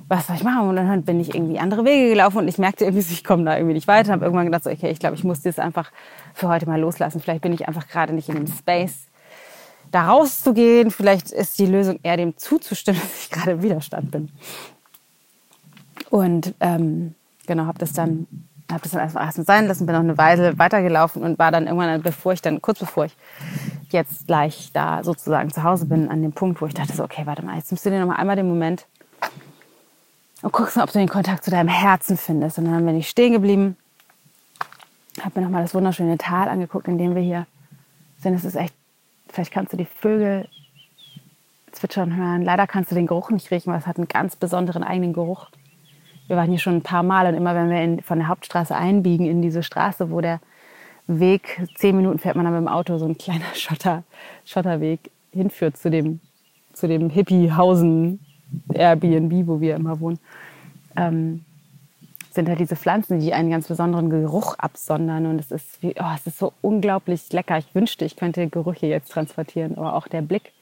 was 0.08 0.28
soll 0.28 0.36
ich 0.36 0.44
machen? 0.44 0.68
Und 0.68 0.76
dann 0.76 1.04
bin 1.04 1.22
ich 1.22 1.34
irgendwie 1.34 1.58
andere 1.58 1.86
Wege 1.86 2.10
gelaufen 2.10 2.40
und 2.40 2.48
ich 2.48 2.58
merkte 2.58 2.84
irgendwie, 2.84 3.14
ich 3.14 3.24
komme 3.24 3.46
da 3.46 3.56
irgendwie 3.56 3.76
nicht 3.76 3.88
weiter. 3.88 4.12
Habe 4.12 4.26
irgendwann 4.26 4.46
gedacht, 4.46 4.66
so, 4.66 4.70
okay, 4.70 4.90
ich 4.90 5.00
glaube, 5.00 5.16
ich 5.16 5.24
muss 5.24 5.42
das 5.42 5.58
einfach 5.58 5.92
für 6.34 6.50
heute 6.50 6.68
mal 6.68 6.80
loslassen. 6.80 7.22
Vielleicht 7.22 7.42
bin 7.42 7.54
ich 7.54 7.68
einfach 7.68 7.88
gerade 7.88 8.12
nicht 8.12 8.28
in 8.28 8.36
dem 8.36 8.48
Space, 8.48 9.08
da 9.92 10.08
rauszugehen. 10.08 10.92
Vielleicht 10.92 11.32
ist 11.32 11.60
die 11.60 11.66
Lösung 11.66 12.00
eher 12.04 12.18
dem 12.18 12.36
zuzustimmen, 12.36 13.00
dass 13.02 13.24
ich 13.24 13.30
gerade 13.30 13.52
im 13.52 13.62
Widerstand 13.62 14.12
bin. 14.12 14.30
Und 16.10 16.56
ähm, 16.60 17.16
genau, 17.48 17.68
habe 17.68 17.80
das 17.80 17.94
dann 17.94 18.28
habe 18.72 18.82
das 18.82 18.92
dann 18.92 19.02
erstmal 19.02 19.26
erst 19.26 19.46
sein 19.46 19.68
lassen, 19.68 19.86
bin 19.86 19.96
noch 19.96 20.02
eine 20.02 20.18
Weile 20.18 20.58
weitergelaufen 20.58 21.24
und 21.24 21.40
war 21.40 21.52
dann 21.52 21.68
irgendwann, 21.68 22.02
bevor 22.02 22.34
ich 22.34 22.42
dann, 22.42 22.62
kurz 22.62 22.80
bevor 22.80 23.06
ich 23.06 23.16
jetzt 23.90 24.28
gleich 24.28 24.72
da 24.74 25.04
sozusagen 25.04 25.52
zu 25.52 25.64
Hause 25.64 25.86
bin, 25.86 26.10
an 26.10 26.22
dem 26.22 26.32
Punkt, 26.32 26.62
wo 26.62 26.66
ich 26.66 26.74
dachte 26.74 26.94
so, 26.94 27.04
okay, 27.04 27.24
warte 27.26 27.44
mal, 27.44 27.58
jetzt 27.58 27.72
nimmst 27.72 27.86
du 27.86 27.90
dir 27.90 28.00
noch 28.00 28.08
mal 28.08 28.16
einmal 28.16 28.36
den 28.36 28.48
Moment 28.48 28.86
und 30.42 30.52
guckst 30.52 30.76
mal, 30.76 30.84
ob 30.84 30.92
du 30.92 31.00
den 31.00 31.10
Kontakt 31.10 31.44
zu 31.44 31.52
deinem 31.52 31.68
Herzen 31.68 32.18
findest. 32.18 32.58
Und 32.58 32.66
dann 32.66 32.86
bin 32.86 32.98
ich 32.98 33.10
stehen 33.10 33.34
geblieben, 33.34 33.78
habe 35.20 35.40
mir 35.40 35.46
noch 35.46 35.52
mal 35.52 35.62
das 35.62 35.74
wunderschöne 35.74 36.18
Tal 36.18 36.48
angeguckt, 36.48 36.88
in 36.88 36.98
dem 36.98 37.16
wir 37.16 37.22
hier 37.22 37.46
sind. 38.20 38.34
Es 38.34 38.46
ist 38.46 38.56
echt, 38.56 38.74
vielleicht 39.30 39.52
kannst 39.52 39.74
du 39.74 39.78
die 39.78 39.86
Vögel 39.86 40.48
zwitschern 41.72 42.16
hören. 42.16 42.42
Leider 42.42 42.68
kannst 42.68 42.92
du 42.92 42.96
den 42.96 43.08
Geruch 43.08 43.30
nicht 43.30 43.52
riechen, 43.52 43.72
weil 43.72 43.80
es 43.80 43.88
hat 43.88 43.98
einen 43.98 44.08
ganz 44.08 44.36
besonderen 44.36 44.84
eigenen 44.84 45.14
Geruch 45.14 45.48
wir 46.32 46.38
waren 46.38 46.50
hier 46.50 46.60
schon 46.60 46.76
ein 46.76 46.82
paar 46.82 47.04
Mal 47.04 47.28
und 47.28 47.34
immer 47.34 47.54
wenn 47.56 47.70
wir 47.70 47.84
in, 47.84 48.02
von 48.02 48.18
der 48.18 48.30
Hauptstraße 48.30 48.74
einbiegen 48.74 49.26
in 49.26 49.42
diese 49.42 49.64
Straße, 49.64 50.12
wo 50.12 50.22
der 50.22 50.40
Weg, 51.06 51.62
zehn 51.76 51.98
Minuten 51.98 52.20
fährt 52.20 52.38
man 52.38 52.46
dann 52.46 52.54
mit 52.54 52.62
dem 52.62 52.70
Auto, 52.70 52.98
so 52.98 53.06
ein 53.06 53.18
kleiner 53.18 53.44
Schotter, 53.54 54.04
Schotterweg 54.46 55.12
hinführt 55.34 55.76
zu 55.76 55.90
dem, 55.90 56.22
zu 56.72 56.88
dem 56.88 57.10
Hippie-Hausen 57.10 58.22
Airbnb, 58.74 59.46
wo 59.46 59.60
wir 59.60 59.76
immer 59.76 60.00
wohnen, 60.00 60.20
ähm, 60.96 61.44
sind 62.32 62.48
halt 62.48 62.62
diese 62.62 62.78
Pflanzen, 62.78 63.20
die 63.20 63.34
einen 63.34 63.50
ganz 63.50 63.68
besonderen 63.68 64.10
Geruch 64.10 64.56
absondern. 64.58 65.26
Und 65.26 65.38
es 65.38 65.52
ist, 65.52 65.84
wie, 65.84 65.96
oh, 66.00 66.14
es 66.16 66.26
ist 66.28 66.38
so 66.38 66.54
unglaublich 66.62 67.30
lecker. 67.34 67.58
Ich 67.58 67.76
wünschte, 67.76 68.06
ich 68.06 68.16
könnte 68.16 68.48
Gerüche 68.48 68.88
jetzt 68.88 69.12
transportieren, 69.12 69.78
aber 69.78 69.96
auch 69.96 70.08
der 70.08 70.22
Blick 70.22 70.54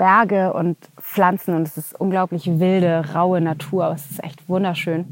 Berge 0.00 0.54
und 0.54 0.78
Pflanzen 0.98 1.54
und 1.54 1.68
es 1.68 1.76
ist 1.76 2.00
unglaublich 2.00 2.46
wilde, 2.58 3.04
raue 3.14 3.38
Natur. 3.42 3.84
Aber 3.84 3.94
es 3.96 4.10
ist 4.10 4.24
echt 4.24 4.48
wunderschön. 4.48 5.04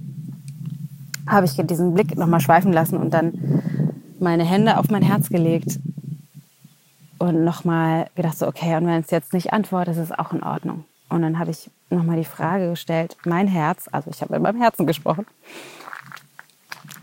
Habe 1.28 1.45
ich 1.45 1.52
diesen 1.52 1.92
Blick 1.92 2.16
nochmal 2.16 2.40
schweifen 2.40 2.73
lassen 2.73 2.97
und 2.97 3.12
dann 3.12 3.35
meine 4.18 4.45
Hände 4.45 4.78
auf 4.78 4.88
mein 4.88 5.02
Herz 5.02 5.28
gelegt 5.28 5.78
und 7.18 7.45
nochmal 7.45 8.09
gedacht, 8.14 8.38
so, 8.38 8.47
okay, 8.47 8.76
und 8.76 8.87
wenn 8.87 9.00
es 9.00 9.11
jetzt 9.11 9.35
nicht 9.35 9.52
antwortet, 9.52 9.95
ist 9.95 10.04
es 10.04 10.18
auch 10.18 10.33
in 10.33 10.42
Ordnung. 10.42 10.87
Und 11.11 11.21
dann 11.21 11.38
habe 11.38 11.50
ich 11.50 11.71
nochmal 11.90 12.16
die 12.16 12.25
Frage 12.25 12.71
gestellt, 12.71 13.18
mein 13.26 13.47
Herz, 13.47 13.90
also 13.92 14.11
ich 14.11 14.23
habe 14.23 14.33
mit 14.33 14.42
meinem 14.42 14.62
Herzen 14.62 14.87
gesprochen, 14.87 15.26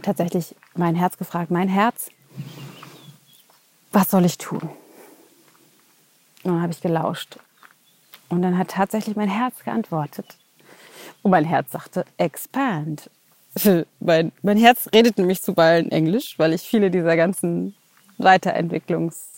tatsächlich 0.02 0.56
mein 0.76 0.96
Herz 0.96 1.20
gefragt, 1.20 1.52
mein 1.52 1.70
Herz, 1.70 2.10
was 3.92 4.10
soll 4.10 4.26
ich 4.26 4.40
tun? 4.40 4.62
Und 6.44 6.54
dann 6.54 6.62
habe 6.64 6.74
ich 6.74 6.82
gelauscht. 6.82 7.38
Und 8.36 8.42
dann 8.42 8.58
hat 8.58 8.72
tatsächlich 8.72 9.16
mein 9.16 9.30
Herz 9.30 9.64
geantwortet. 9.64 10.36
Und 11.22 11.32
mein 11.32 11.46
Herz 11.46 11.72
sagte, 11.72 12.04
expand. 12.18 13.10
Mein, 14.02 14.34
mein 14.42 14.58
Herz 14.58 14.90
redet 14.94 15.18
nämlich 15.18 15.42
zuweilen 15.42 15.90
Englisch, 15.90 16.38
weil 16.38 16.52
ich 16.52 16.64
viele 16.64 16.92
dieser 16.92 17.16
ganzen 17.16 17.76
Weiterentwicklungs- 18.20 19.36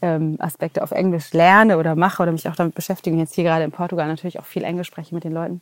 ähm, 0.00 0.38
auf 0.40 0.90
Englisch 0.92 1.32
lerne 1.32 1.76
oder 1.76 1.96
mache 1.96 2.22
oder 2.22 2.32
mich 2.32 2.48
auch 2.48 2.56
damit 2.56 2.74
beschäftige, 2.74 3.16
jetzt 3.16 3.34
hier 3.34 3.44
gerade 3.44 3.64
in 3.64 3.72
Portugal 3.72 4.06
natürlich 4.06 4.38
auch 4.38 4.46
viel 4.46 4.64
Englisch 4.64 4.86
spreche 4.86 5.14
mit 5.14 5.24
den 5.24 5.32
Leuten, 5.32 5.60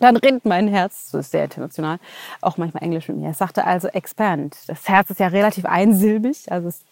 dann 0.00 0.16
redet 0.16 0.46
mein 0.46 0.68
Herz, 0.68 1.10
so 1.10 1.18
ist 1.18 1.32
sehr 1.32 1.44
international, 1.44 1.98
auch 2.40 2.56
manchmal 2.56 2.82
Englisch 2.82 3.08
mit 3.08 3.18
mir. 3.18 3.30
Es 3.30 3.38
sagte 3.38 3.64
also 3.64 3.88
expand. 3.88 4.56
Das 4.68 4.88
Herz 4.88 5.10
ist 5.10 5.20
ja 5.20 5.26
relativ 5.26 5.66
einsilbig, 5.66 6.50
also 6.50 6.68
es 6.68 6.84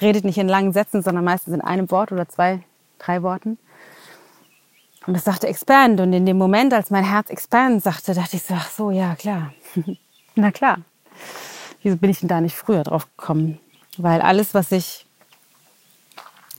redet 0.00 0.24
nicht 0.24 0.38
in 0.38 0.48
langen 0.48 0.72
Sätzen, 0.72 1.02
sondern 1.02 1.24
meistens 1.24 1.54
in 1.54 1.60
einem 1.60 1.90
Wort 1.90 2.12
oder 2.12 2.28
zwei, 2.28 2.60
drei 2.98 3.22
Worten. 3.22 3.58
Und 5.06 5.14
es 5.14 5.24
sagte 5.24 5.46
expand. 5.46 6.00
Und 6.00 6.12
in 6.12 6.26
dem 6.26 6.38
Moment, 6.38 6.72
als 6.74 6.90
mein 6.90 7.04
Herz 7.04 7.30
expand 7.30 7.82
sagte, 7.82 8.14
dachte 8.14 8.36
ich 8.36 8.42
so, 8.42 8.54
ach 8.54 8.70
so, 8.70 8.90
ja, 8.90 9.14
klar. 9.14 9.52
Na 10.34 10.50
klar. 10.50 10.78
Wieso 11.82 11.96
bin 11.96 12.10
ich 12.10 12.20
denn 12.20 12.28
da 12.28 12.40
nicht 12.40 12.56
früher 12.56 12.82
drauf 12.82 13.06
gekommen? 13.16 13.58
Weil 13.96 14.20
alles, 14.20 14.54
was 14.54 14.70
ich 14.72 15.06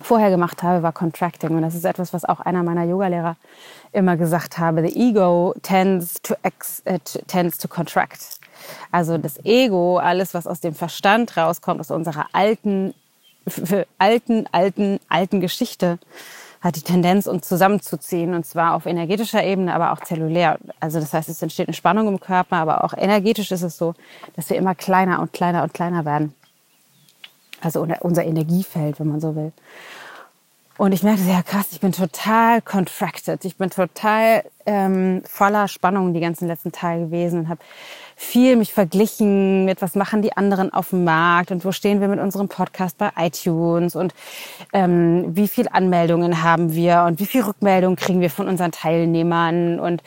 vorher 0.01 0.31
gemacht 0.31 0.63
habe, 0.63 0.81
war 0.83 0.91
Contracting. 0.91 1.55
Und 1.55 1.61
das 1.61 1.75
ist 1.75 1.85
etwas, 1.85 2.13
was 2.13 2.25
auch 2.25 2.39
einer 2.39 2.63
meiner 2.63 2.83
Yogalehrer 2.83 3.37
immer 3.91 4.17
gesagt 4.17 4.57
habe. 4.57 4.87
The 4.87 5.09
ego 5.09 5.53
tends 5.61 6.21
to, 6.21 6.35
ex, 6.41 6.81
äh, 6.85 6.99
tends 7.27 7.57
to 7.57 7.67
contract. 7.67 8.39
Also 8.91 9.17
das 9.17 9.43
Ego, 9.43 9.97
alles, 9.97 10.33
was 10.33 10.47
aus 10.47 10.59
dem 10.59 10.75
Verstand 10.75 11.35
rauskommt, 11.37 11.79
aus 11.79 11.91
unserer 11.91 12.27
alten, 12.31 12.93
alten, 13.97 14.45
alten, 14.51 14.99
alten 15.09 15.41
Geschichte, 15.41 15.99
hat 16.61 16.75
die 16.75 16.81
Tendenz, 16.81 17.25
uns 17.25 17.47
zusammenzuziehen. 17.47 18.33
Und 18.33 18.45
zwar 18.45 18.75
auf 18.75 18.85
energetischer 18.85 19.43
Ebene, 19.43 19.73
aber 19.73 19.91
auch 19.91 20.01
zellulär. 20.01 20.59
Also 20.79 20.99
das 20.99 21.13
heißt, 21.13 21.27
es 21.27 21.41
entsteht 21.41 21.67
eine 21.67 21.73
Spannung 21.73 22.07
im 22.07 22.19
Körper, 22.19 22.57
aber 22.57 22.83
auch 22.83 22.93
energetisch 22.93 23.51
ist 23.51 23.63
es 23.63 23.77
so, 23.77 23.95
dass 24.35 24.49
wir 24.49 24.57
immer 24.57 24.75
kleiner 24.75 25.19
und 25.19 25.33
kleiner 25.33 25.63
und 25.63 25.73
kleiner 25.73 26.05
werden. 26.05 26.33
Also 27.61 27.85
unser 28.01 28.23
Energiefeld, 28.25 28.99
wenn 28.99 29.07
man 29.07 29.21
so 29.21 29.35
will. 29.35 29.51
Und 30.77 30.93
ich 30.93 31.03
merkte, 31.03 31.23
ja 31.25 31.43
krass, 31.43 31.67
ich 31.71 31.79
bin 31.79 31.91
total 31.91 32.61
contracted. 32.61 33.45
Ich 33.45 33.57
bin 33.57 33.69
total 33.69 34.43
ähm, 34.65 35.21
voller 35.25 35.67
Spannung 35.67 36.13
die 36.13 36.19
ganzen 36.19 36.47
letzten 36.47 36.71
Tage 36.71 37.01
gewesen 37.05 37.41
und 37.41 37.49
habe 37.49 37.61
viel 38.21 38.55
mich 38.55 38.71
verglichen 38.71 39.65
mit, 39.65 39.81
was 39.81 39.95
machen 39.95 40.21
die 40.21 40.37
anderen 40.37 40.71
auf 40.71 40.91
dem 40.91 41.03
Markt 41.03 41.49
und 41.49 41.65
wo 41.65 41.71
stehen 41.71 42.01
wir 42.01 42.07
mit 42.07 42.19
unserem 42.19 42.47
Podcast 42.47 42.97
bei 42.99 43.09
iTunes 43.17 43.95
und 43.95 44.13
ähm, 44.73 45.35
wie 45.35 45.47
viele 45.47 45.73
Anmeldungen 45.73 46.43
haben 46.43 46.73
wir 46.73 47.03
und 47.07 47.19
wie 47.19 47.25
viel 47.25 47.41
Rückmeldungen 47.41 47.97
kriegen 47.97 48.21
wir 48.21 48.29
von 48.29 48.47
unseren 48.47 48.71
Teilnehmern 48.71 49.79
und 49.79 50.03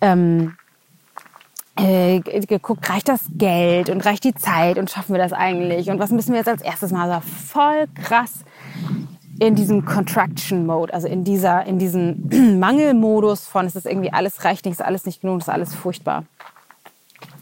ähm, 0.00 0.56
äh, 1.76 2.20
geguckt, 2.20 2.88
reicht 2.88 3.08
das 3.08 3.26
Geld 3.34 3.90
und 3.90 4.04
reicht 4.06 4.24
die 4.24 4.34
Zeit 4.34 4.78
und 4.78 4.90
schaffen 4.90 5.14
wir 5.14 5.20
das 5.20 5.34
eigentlich 5.34 5.90
und 5.90 5.98
was 5.98 6.10
müssen 6.10 6.32
wir 6.32 6.38
jetzt 6.38 6.48
als 6.48 6.62
erstes 6.62 6.90
mal? 6.90 7.10
Also 7.10 7.26
voll 7.52 7.86
krass 7.94 8.42
in 9.38 9.54
diesem 9.54 9.84
Contraction 9.84 10.64
Mode, 10.64 10.94
also 10.94 11.08
in 11.08 11.24
dieser, 11.24 11.66
in 11.66 11.78
diesem 11.78 12.58
Mangelmodus 12.58 13.46
von, 13.46 13.66
es 13.66 13.76
ist 13.76 13.86
irgendwie 13.86 14.12
alles 14.12 14.44
reicht 14.46 14.64
nicht, 14.64 14.80
ist 14.80 14.84
alles 14.84 15.04
nicht 15.04 15.20
genug, 15.20 15.40
ist 15.40 15.50
alles 15.50 15.74
furchtbar. 15.74 16.24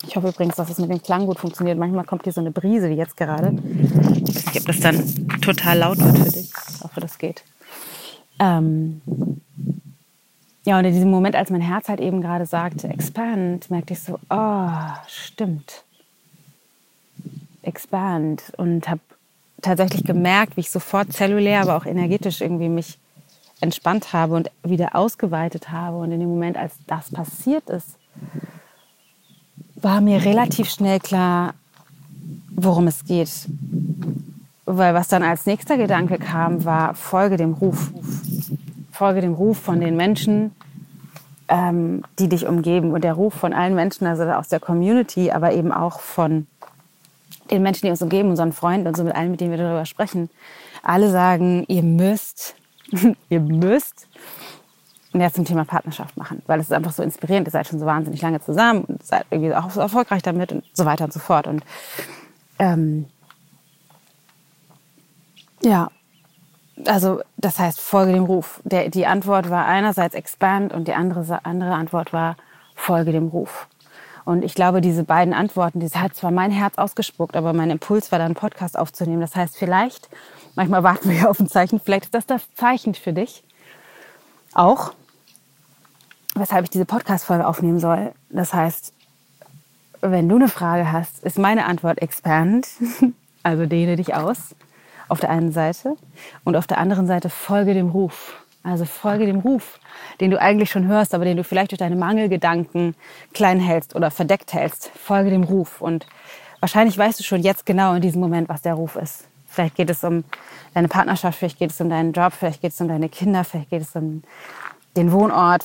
Ich 0.09 0.17
hoffe 0.17 0.29
übrigens, 0.29 0.57
dass 0.57 0.71
es 0.71 0.79
mit 0.79 0.88
dem 0.88 1.03
Klang 1.03 1.27
gut 1.27 1.38
funktioniert. 1.38 1.79
Manchmal 1.79 2.05
kommt 2.05 2.25
hier 2.25 2.33
so 2.33 2.41
eine 2.41 2.50
Brise 2.50 2.88
wie 2.88 2.95
jetzt 2.95 3.19
gerade. 3.19 3.53
Ich 3.53 4.35
weiß 4.35 4.47
nicht, 4.47 4.61
ob 4.61 4.67
das 4.67 4.81
dann 4.81 5.29
total 5.43 5.79
laut 5.79 5.99
wird 5.99 6.17
für 6.17 6.33
dich. 6.33 6.50
Ich 6.50 6.81
hoffe, 6.83 7.00
das 7.00 7.19
geht. 7.19 7.45
Ähm, 8.41 9.03
ja, 10.65 10.79
und 10.79 10.87
in 10.87 10.95
diesem 10.95 11.11
Moment, 11.11 11.37
als 11.37 11.50
mein 11.50 11.61
Herz 11.61 11.91
halt 11.91 12.00
eben 12.00 12.23
gerade 12.23 12.47
sagte, 12.47 12.88
expand, 12.88 13.71
merkte 13.71 13.93
ich 13.93 14.00
so, 14.00 14.19
oh, 14.31 14.71
stimmt. 15.09 15.85
Expand. 17.61 18.45
Und 18.57 18.88
habe 18.88 19.00
tatsächlich 19.61 20.05
gemerkt, 20.05 20.57
wie 20.57 20.61
ich 20.61 20.71
sofort 20.71 21.12
zellulär, 21.12 21.61
aber 21.61 21.77
auch 21.77 21.85
energetisch 21.85 22.41
irgendwie 22.41 22.71
mich 22.71 22.97
entspannt 23.61 24.15
habe 24.15 24.37
und 24.37 24.50
wieder 24.62 24.97
ausgeweitet 24.97 25.71
habe. 25.71 25.99
Und 25.99 26.12
in 26.12 26.21
dem 26.21 26.31
Moment, 26.31 26.57
als 26.57 26.77
das 26.87 27.11
passiert 27.11 27.69
ist, 27.69 27.99
war 29.82 30.00
mir 30.00 30.25
relativ 30.25 30.70
schnell 30.70 31.00
klar, 31.00 31.54
worum 32.50 32.87
es 32.87 33.04
geht. 33.04 33.30
Weil 34.64 34.94
was 34.94 35.08
dann 35.08 35.23
als 35.23 35.47
nächster 35.47 35.76
Gedanke 35.76 36.18
kam, 36.18 36.64
war, 36.64 36.94
folge 36.94 37.37
dem 37.37 37.54
Ruf. 37.54 37.90
Folge 38.92 39.20
dem 39.20 39.35
Ruf 39.35 39.58
von 39.58 39.80
den 39.80 39.97
Menschen, 39.97 40.52
ähm, 41.49 42.02
die 42.18 42.28
dich 42.28 42.47
umgeben. 42.47 42.92
Und 42.92 43.04
der 43.04 43.14
Ruf 43.14 43.35
von 43.35 43.52
allen 43.52 43.75
Menschen, 43.75 44.06
also 44.06 44.25
aus 44.25 44.49
der 44.49 44.61
Community, 44.61 45.30
aber 45.30 45.52
eben 45.52 45.73
auch 45.73 46.00
von 46.00 46.47
den 47.50 47.62
Menschen, 47.62 47.87
die 47.87 47.90
uns 47.90 48.02
umgeben, 48.02 48.30
unseren 48.30 48.52
Freunden 48.52 48.88
und 48.88 48.97
so 48.97 49.04
mit 49.04 49.14
allen, 49.14 49.30
mit 49.30 49.40
denen 49.40 49.52
wir 49.52 49.58
darüber 49.58 49.87
sprechen. 49.87 50.28
Alle 50.82 51.11
sagen, 51.11 51.64
ihr 51.68 51.82
müsst, 51.82 52.54
ihr 53.28 53.40
müsst 53.40 54.08
mehr 55.12 55.33
zum 55.33 55.45
Thema 55.45 55.65
Partnerschaft 55.65 56.17
machen, 56.17 56.43
weil 56.47 56.61
es 56.61 56.67
ist 56.67 56.73
einfach 56.73 56.93
so 56.93 57.03
inspirierend. 57.03 57.49
Ihr 57.49 57.53
seid 57.53 57.67
schon 57.67 57.79
so 57.79 57.87
wahnsinnig 57.87 58.21
lange 58.21 58.41
zusammen 58.41 58.85
und 58.85 59.03
seid 59.03 59.27
irgendwie 59.31 59.55
auch 59.55 59.71
so 59.71 59.81
erfolgreich 59.81 60.23
damit 60.23 60.53
und 60.53 60.65
so 60.73 60.85
weiter 60.85 61.05
und 61.05 61.12
so 61.12 61.21
fort. 61.21 61.47
Und 61.47 61.62
ähm, 62.59 63.07
ja, 65.62 65.88
also 66.87 67.21
das 67.37 67.59
heißt, 67.59 67.81
folge 67.81 68.12
dem 68.12 68.25
Ruf. 68.25 68.61
Der, 68.65 68.88
die 68.88 69.07
Antwort 69.07 69.50
war 69.50 69.67
einerseits 69.67 70.15
expand 70.15 70.73
und 70.73 70.88
die 70.88 70.95
andere, 70.95 71.45
andere 71.45 71.75
Antwort 71.75 72.12
war 72.12 72.37
folge 72.75 73.12
dem 73.12 73.29
Ruf. 73.29 73.67
Und 74.25 74.45
ich 74.45 74.55
glaube, 74.55 74.83
diese 74.83 75.05
beiden 75.05 75.33
Antworten, 75.33 75.81
das 75.81 75.97
hat 75.97 76.15
zwar 76.15 76.31
mein 76.31 76.50
Herz 76.50 76.77
ausgespuckt, 76.77 77.35
aber 77.35 77.55
mein 77.55 77.71
Impuls 77.71 78.12
war 78.12 78.19
dann, 78.19 78.27
einen 78.27 78.35
Podcast 78.35 78.79
aufzunehmen. 78.79 79.23
Das 79.23 79.35
heißt, 79.35 79.57
vielleicht, 79.57 80.11
manchmal 80.55 80.83
warten 80.83 81.09
wir 81.09 81.17
ja 81.17 81.29
auf 81.31 81.41
ein 81.41 81.49
Zeichen, 81.49 81.81
vielleicht 81.81 82.05
ist 82.05 82.15
das 82.15 82.27
das 82.27 82.53
Zeichen 82.55 82.95
für 82.95 83.15
dich. 83.15 83.43
Auch, 84.59 84.93
weshalb 86.35 86.65
ich 86.65 86.71
diese 86.71 86.85
Podcast-Folge 86.85 87.47
aufnehmen 87.47 87.79
soll. 87.79 88.11
Das 88.29 88.53
heißt, 88.53 88.93
wenn 90.00 90.29
du 90.29 90.35
eine 90.35 90.49
Frage 90.49 90.91
hast, 90.91 91.23
ist 91.23 91.38
meine 91.38 91.65
Antwort 91.65 92.03
expand, 92.03 92.67
also 93.45 93.67
dehne 93.67 93.95
dich 93.95 94.17
aus 94.17 94.57
auf 95.07 95.21
der 95.21 95.31
einen 95.31 95.53
Seite 95.53 95.95
und 96.43 96.57
auf 96.57 96.67
der 96.67 96.79
anderen 96.79 97.07
Seite 97.07 97.31
folge 97.31 97.73
dem 97.73 97.91
Ruf. 97.91 98.35
Also 98.65 98.85
folge 98.85 99.27
dem 99.27 99.38
Ruf, 99.38 99.79
den 100.21 100.33
du 100.33 100.41
eigentlich 100.41 100.73
schon 100.73 100.88
hörst, 100.88 101.15
aber 101.15 101.25
den 101.25 101.37
du 101.37 101.45
vielleicht 101.45 101.71
durch 101.71 101.79
deine 101.79 101.95
Mangelgedanken 101.95 102.97
klein 103.35 103.61
hältst 103.61 103.95
oder 103.95 104.11
verdeckt 104.11 104.55
hältst. 104.55 104.91
Folge 104.93 105.31
dem 105.31 105.45
Ruf. 105.45 105.81
Und 105.81 106.05
wahrscheinlich 106.59 106.99
weißt 106.99 107.21
du 107.21 107.23
schon 107.23 107.43
jetzt 107.43 107.65
genau 107.65 107.95
in 107.95 108.03
diesem 108.03 108.21
Moment, 108.21 108.49
was 108.49 108.61
der 108.61 108.75
Ruf 108.75 108.97
ist. 108.97 109.29
Vielleicht 109.49 109.75
geht 109.76 109.90
es 109.90 110.05
um 110.05 110.25
deine 110.75 110.88
Partnerschaft, 110.88 111.38
vielleicht 111.38 111.59
geht 111.59 111.71
es 111.71 111.81
um 111.81 111.90
deinen 111.90 112.12
Job, 112.12 112.33
vielleicht 112.33 112.61
geht 112.61 112.73
es 112.73 112.81
um 112.81 112.88
deine 112.88 113.09
Kinder, 113.09 113.45
vielleicht 113.45 113.71
geht 113.71 113.83
es 113.83 113.97
um 113.97 114.23
den 114.97 115.11
Wohnort, 115.11 115.64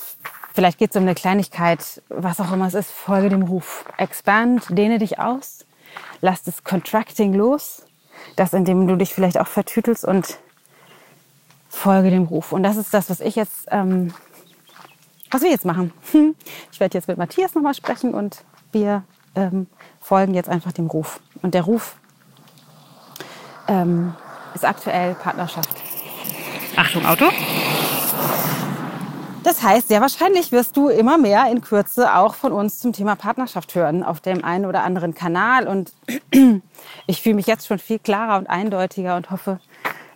vielleicht 0.54 0.80
geht 0.80 0.92
es 0.92 0.96
um 0.96 1.04
eine 1.04 1.16
Kleinigkeit, 1.16 2.02
was 2.10 2.40
auch 2.40 2.52
immer 2.52 2.68
es 2.68 2.74
ist. 2.74 2.92
Folge 2.92 3.30
dem 3.30 3.44
Ruf. 3.44 3.86
Expand, 3.98 4.66
dehne 4.70 5.00
dich 5.00 5.20
aus, 5.20 5.66
lass 6.22 6.44
das 6.44 6.64
Contracting 6.64 7.34
los 7.34 7.84
das, 8.36 8.54
in 8.54 8.66
dem 8.66 8.88
du 8.88 8.96
dich 8.96 9.14
vielleicht 9.14 9.40
auch 9.40 9.48
vertütelst 9.48 10.06
und 10.06 10.40
folge 11.70 12.10
dem 12.10 12.24
Ruf. 12.24 12.52
Und 12.52 12.64
das 12.64 12.78
ist 12.78 12.94
das, 12.94 13.10
was 13.10 13.20
ich 13.20 13.36
jetzt, 13.36 13.68
ähm, 13.72 14.14
was 15.32 15.42
wir 15.42 15.50
jetzt 15.50 15.66
machen. 15.66 15.92
Ich 16.72 16.80
werde 16.80 16.98
jetzt 16.98 17.08
mit 17.08 17.18
Matthias 17.18 17.54
nochmal 17.54 17.76
sprechen 17.76 18.14
und 18.14 18.44
wir 18.72 19.04
ähm, 19.36 19.68
folgen 20.02 20.34
jetzt 20.34 20.50
einfach 20.50 20.72
dem 20.72 20.88
Ruf. 20.88 21.20
Und 21.42 21.54
der 21.54 21.64
Ruf 21.64 21.96
ähm, 23.68 24.16
ist 24.54 24.66
aktuell 24.66 25.16
Partnerschaft. 25.16 25.70
Achtung, 26.76 27.06
Auto. 27.06 27.26
Das 29.44 29.62
heißt, 29.62 29.90
sehr 29.90 30.00
wahrscheinlich 30.00 30.54
wirst 30.54 30.78
du 30.78 30.88
immer 30.88 31.18
mehr 31.18 31.52
in 31.52 31.62
Kürze 31.62 32.16
auch 32.16 32.34
von 32.34 32.54
uns 32.54 32.80
zum 32.80 32.94
Thema 32.94 33.16
Partnerschaft 33.16 33.76
hören 33.76 34.02
auf 34.02 34.22
dem 34.22 34.44
einen 34.44 34.66
oder 34.66 34.84
anderen 34.84 35.14
Kanal. 35.14 35.68
Und 35.68 35.92
ich 37.08 37.22
fühle 37.22 37.36
mich 37.36 37.46
jetzt 37.46 37.68
schon 37.68 37.78
viel 37.78 38.00
klarer 38.00 38.38
und 38.38 38.48
eindeutiger 38.48 39.18
und 39.18 39.32
hoffe, 39.32 39.60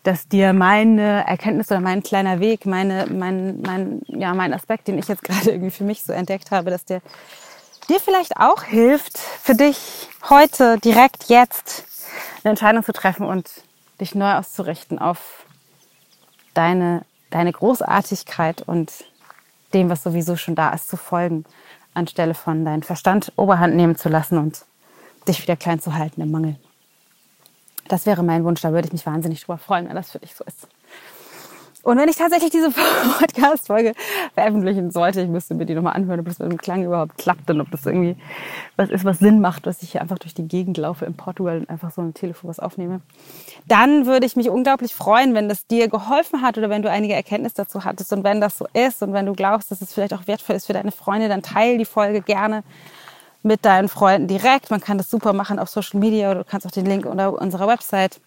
dass 0.04 0.30
dir 0.30 0.54
meine 0.54 1.28
Erkenntnis 1.28 1.70
oder 1.70 1.82
mein 1.82 2.02
kleiner 2.04 2.40
Weg, 2.40 2.66
meine, 2.66 3.08
mein, 3.08 3.62
mein, 3.62 4.02
ja, 4.08 4.34
mein 4.34 4.54
Aspekt, 4.54 4.88
den 4.88 4.98
ich 4.98 5.10
jetzt 5.10 5.24
gerade 5.26 5.52
irgendwie 5.52 5.72
für 5.72 5.84
mich 5.84 6.04
so 6.04 6.14
entdeckt 6.14 6.52
habe, 6.52 6.70
dass 6.70 6.86
der 6.86 7.02
dir 7.90 8.00
vielleicht 8.00 8.38
auch 8.38 8.64
hilft, 8.64 9.18
für 9.18 9.56
dich 9.56 10.08
heute, 10.30 10.78
direkt 10.80 11.26
jetzt 11.28 11.86
eine 12.48 12.52
Entscheidung 12.52 12.84
zu 12.84 12.94
treffen 12.94 13.26
und 13.26 13.50
dich 14.00 14.16
neu 14.16 14.32
auszurichten 14.34 15.00
auf 15.00 15.46
deine, 16.54 17.06
deine 17.30 17.52
Großartigkeit 17.52 18.62
und 18.62 19.04
dem, 19.74 19.90
was 19.90 20.02
sowieso 20.02 20.38
schon 20.38 20.56
da 20.56 20.70
ist, 20.70 20.88
zu 20.88 20.96
folgen, 20.96 21.44
anstelle 21.94 22.34
von 22.34 22.64
deinen 22.64 22.84
Verstand 22.84 23.34
Oberhand 23.36 23.76
nehmen 23.76 23.98
zu 23.98 24.08
lassen 24.08 24.38
und 24.38 24.64
dich 25.28 25.42
wieder 25.42 25.58
klein 25.58 25.82
zu 25.82 25.94
halten 25.94 26.22
im 26.22 26.32
Mangel. 26.32 26.56
Das 27.90 28.06
wäre 28.06 28.24
mein 28.24 28.46
Wunsch, 28.46 28.62
da 28.62 28.72
würde 28.72 28.88
ich 28.88 28.94
mich 28.94 29.06
wahnsinnig 29.06 29.42
drüber 29.42 29.58
freuen, 29.58 29.90
wenn 29.90 29.96
das 29.96 30.12
für 30.12 30.20
dich 30.20 30.34
so 30.34 30.46
ist. 30.46 30.70
Und 31.88 31.98
wenn 31.98 32.10
ich 32.10 32.18
tatsächlich 32.18 32.52
diese 32.52 32.70
Podcast-Folge 33.18 33.94
veröffentlichen 34.34 34.92
sollte, 34.92 35.22
ich 35.22 35.30
müsste 35.30 35.56
mir 35.56 35.66
die 35.66 35.74
nochmal 35.74 35.94
anhören, 35.94 36.20
ob 36.20 36.26
das 36.26 36.38
mit 36.38 36.52
dem 36.52 36.58
Klang 36.58 36.84
überhaupt 36.84 37.18
klappt 37.18 37.50
und 37.50 37.62
ob 37.62 37.72
das 37.72 37.86
irgendwie 37.86 38.18
was 38.76 38.90
ist, 38.90 39.06
was 39.06 39.20
Sinn 39.20 39.40
macht, 39.40 39.66
dass 39.66 39.82
ich 39.82 39.94
hier 39.94 40.02
einfach 40.02 40.20
durch 40.20 40.34
die 40.34 40.50
Gegend 40.50 40.78
laufe 40.78 41.06
in 41.06 41.14
Portugal 41.14 41.60
und 41.60 41.70
einfach 41.70 41.92
so 41.92 42.02
ein 42.02 42.14
Telefon 42.14 42.50
was 42.50 42.60
aufnehme. 42.60 43.00
Dann 43.70 44.06
würde 44.06 44.26
ich 44.26 44.36
mich 44.36 44.50
unglaublich 44.50 44.94
freuen, 44.94 45.34
wenn 45.34 45.48
das 45.48 45.66
dir 45.66 45.88
geholfen 45.88 46.42
hat 46.42 46.58
oder 46.58 46.70
wenn 46.70 46.82
du 46.82 46.92
einige 46.92 47.14
Erkenntnisse 47.14 47.56
dazu 47.56 47.86
hattest 47.86 48.12
und 48.12 48.26
wenn 48.26 48.42
das 48.42 48.58
so 48.58 48.68
ist 48.74 49.02
und 49.02 49.14
wenn 49.14 49.26
du 49.26 49.32
glaubst, 49.32 49.72
dass 49.72 49.82
es 49.82 49.94
vielleicht 49.94 50.14
auch 50.14 50.28
wertvoll 50.28 50.58
ist 50.58 50.66
für 50.66 50.74
deine 50.74 50.92
Freunde, 50.92 51.30
dann 51.30 51.42
teile 51.42 51.78
die 51.78 51.86
Folge 51.86 52.20
gerne 52.22 52.66
mit 53.44 53.64
deinen 53.64 53.88
Freunden 53.88 54.28
direkt. 54.28 54.72
Man 54.72 54.82
kann 54.82 54.98
das 54.98 55.10
super 55.10 55.32
machen 55.32 55.58
auf 55.58 55.70
Social 55.70 56.02
Media 56.02 56.32
oder 56.32 56.44
du 56.44 56.50
kannst 56.50 56.68
auch 56.68 56.72
den 56.72 56.86
Link 56.86 57.06
unter 57.06 57.32
unserer 57.42 57.70
Website 57.70 58.20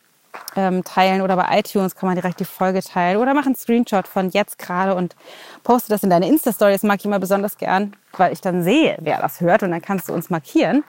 ähm, 0.56 0.84
teilen 0.84 1.22
oder 1.22 1.37
bei 1.37 1.58
iTunes 1.58 1.94
kann 1.94 2.08
man 2.08 2.16
direkt 2.16 2.40
die 2.40 2.44
Folge 2.44 2.82
teilen 2.82 3.18
oder 3.18 3.34
mach 3.34 3.46
einen 3.46 3.56
Screenshot 3.56 4.06
von 4.06 4.30
jetzt 4.30 4.58
gerade 4.58 4.94
und 4.94 5.16
poste 5.62 5.90
das 5.90 6.02
in 6.02 6.10
deine 6.10 6.28
Insta-Story. 6.28 6.72
Das 6.72 6.82
mag 6.82 7.00
ich 7.00 7.06
immer 7.06 7.18
besonders 7.18 7.58
gern, 7.58 7.94
weil 8.16 8.32
ich 8.32 8.40
dann 8.40 8.62
sehe, 8.62 8.96
wer 9.00 9.20
das 9.20 9.40
hört 9.40 9.62
und 9.62 9.70
dann 9.70 9.82
kannst 9.82 10.08
du 10.08 10.12
uns 10.12 10.30
markieren. 10.30 10.84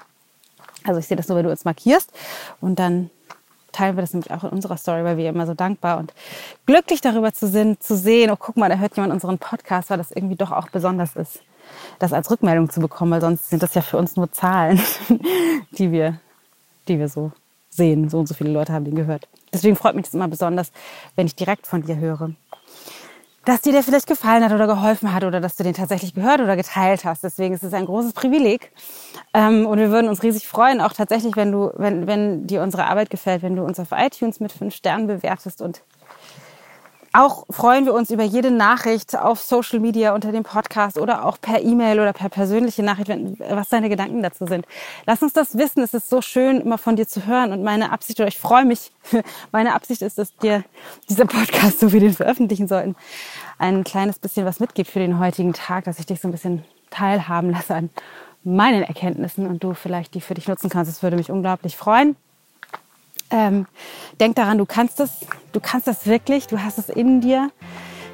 Also 0.83 0.99
ich 0.99 1.07
sehe 1.07 1.17
das 1.17 1.27
nur, 1.27 1.37
wenn 1.37 1.45
du 1.45 1.51
uns 1.51 1.65
markierst 1.65 2.11
und 2.59 2.79
dann 2.79 3.09
teilen 3.71 3.95
wir 3.95 4.01
das 4.01 4.13
nämlich 4.13 4.31
auch 4.31 4.43
in 4.43 4.49
unserer 4.49 4.77
Story, 4.77 5.03
weil 5.03 5.17
wir 5.17 5.29
immer 5.29 5.45
so 5.45 5.53
dankbar 5.53 5.97
und 5.97 6.13
glücklich 6.65 7.01
darüber 7.01 7.33
zu 7.33 7.47
sind, 7.47 7.81
zu 7.81 7.95
sehen, 7.95 8.31
oh 8.31 8.35
guck 8.37 8.57
mal, 8.57 8.69
da 8.69 8.75
hört 8.75 8.95
jemand 8.95 9.13
unseren 9.13 9.37
Podcast, 9.37 9.89
weil 9.89 9.97
das 9.97 10.11
irgendwie 10.11 10.35
doch 10.35 10.51
auch 10.51 10.69
besonders 10.69 11.15
ist, 11.15 11.41
das 11.99 12.13
als 12.13 12.29
Rückmeldung 12.29 12.69
zu 12.69 12.79
bekommen, 12.79 13.11
weil 13.11 13.21
sonst 13.21 13.49
sind 13.49 13.63
das 13.63 13.73
ja 13.73 13.81
für 13.81 13.97
uns 13.97 14.15
nur 14.15 14.31
Zahlen, 14.31 14.81
die 15.71 15.91
wir, 15.91 16.19
die 16.87 16.99
wir 16.99 17.07
so 17.07 17.31
sehen. 17.71 18.09
So 18.09 18.19
und 18.19 18.27
so 18.27 18.33
viele 18.33 18.51
Leute 18.51 18.73
haben 18.73 18.85
den 18.85 18.95
gehört. 18.95 19.27
Deswegen 19.53 19.75
freut 19.75 19.95
mich 19.95 20.05
das 20.05 20.13
immer 20.13 20.27
besonders, 20.27 20.71
wenn 21.15 21.25
ich 21.25 21.35
direkt 21.35 21.65
von 21.65 21.83
dir 21.83 21.97
höre. 21.97 22.31
Dass 23.45 23.61
dir 23.61 23.71
der 23.71 23.81
vielleicht 23.81 24.05
gefallen 24.05 24.43
hat 24.43 24.51
oder 24.51 24.67
geholfen 24.67 25.13
hat 25.13 25.23
oder 25.23 25.41
dass 25.41 25.55
du 25.55 25.63
den 25.63 25.73
tatsächlich 25.73 26.13
gehört 26.13 26.41
oder 26.41 26.55
geteilt 26.55 27.05
hast. 27.05 27.23
Deswegen 27.23 27.55
ist 27.55 27.63
es 27.63 27.73
ein 27.73 27.85
großes 27.85 28.13
Privileg. 28.13 28.71
Ähm, 29.33 29.65
und 29.65 29.79
wir 29.79 29.89
würden 29.89 30.09
uns 30.09 30.21
riesig 30.21 30.47
freuen, 30.47 30.79
auch 30.79 30.93
tatsächlich, 30.93 31.35
wenn 31.35 31.51
du, 31.51 31.71
wenn, 31.75 32.05
wenn 32.05 32.45
dir 32.45 32.61
unsere 32.61 32.85
Arbeit 32.85 33.09
gefällt, 33.09 33.41
wenn 33.41 33.55
du 33.55 33.63
uns 33.63 33.79
auf 33.79 33.87
iTunes 33.93 34.39
mit 34.39 34.51
fünf 34.51 34.75
Sternen 34.75 35.07
bewertest 35.07 35.61
und 35.61 35.81
auch 37.13 37.45
freuen 37.49 37.85
wir 37.85 37.93
uns 37.93 38.09
über 38.09 38.23
jede 38.23 38.51
Nachricht 38.51 39.17
auf 39.17 39.41
Social 39.41 39.79
Media 39.79 40.15
unter 40.15 40.31
dem 40.31 40.43
Podcast 40.43 40.97
oder 40.97 41.25
auch 41.25 41.39
per 41.41 41.61
E-Mail 41.61 41.99
oder 41.99 42.13
per 42.13 42.29
persönliche 42.29 42.83
Nachricht, 42.83 43.11
was 43.49 43.69
deine 43.69 43.89
Gedanken 43.89 44.23
dazu 44.23 44.45
sind. 44.45 44.65
Lass 45.05 45.21
uns 45.21 45.33
das 45.33 45.57
wissen. 45.57 45.83
Es 45.83 45.93
ist 45.93 46.09
so 46.09 46.21
schön, 46.21 46.61
immer 46.61 46.77
von 46.77 46.95
dir 46.95 47.07
zu 47.07 47.25
hören. 47.25 47.51
Und 47.51 47.63
meine 47.63 47.91
Absicht, 47.91 48.19
oder 48.19 48.29
ich 48.29 48.37
freue 48.37 48.63
mich, 48.63 48.91
meine 49.51 49.75
Absicht 49.75 50.01
ist, 50.01 50.17
dass 50.17 50.35
dir 50.37 50.63
dieser 51.09 51.25
Podcast, 51.25 51.81
so 51.81 51.91
wie 51.91 51.99
den 51.99 52.13
veröffentlichen 52.13 52.67
sollten, 52.67 52.95
ein 53.57 53.83
kleines 53.83 54.17
bisschen 54.17 54.45
was 54.45 54.61
mitgibt 54.61 54.89
für 54.89 54.99
den 54.99 55.19
heutigen 55.19 55.53
Tag, 55.53 55.83
dass 55.83 55.99
ich 55.99 56.05
dich 56.05 56.21
so 56.21 56.29
ein 56.29 56.31
bisschen 56.31 56.63
teilhaben 56.91 57.51
lasse 57.51 57.75
an 57.75 57.89
meinen 58.43 58.83
Erkenntnissen 58.83 59.47
und 59.47 59.63
du 59.63 59.73
vielleicht 59.73 60.13
die 60.13 60.21
für 60.21 60.33
dich 60.33 60.47
nutzen 60.47 60.69
kannst. 60.69 60.89
Das 60.89 61.03
würde 61.03 61.17
mich 61.17 61.29
unglaublich 61.29 61.75
freuen. 61.75 62.15
Ähm, 63.31 63.65
denk 64.19 64.35
daran, 64.35 64.57
du 64.57 64.65
kannst 64.65 64.99
das, 64.99 65.25
du 65.53 65.59
kannst 65.59 65.87
das 65.87 66.05
wirklich, 66.05 66.47
du 66.47 66.61
hast 66.61 66.77
es 66.77 66.89
in 66.89 67.21
dir. 67.21 67.49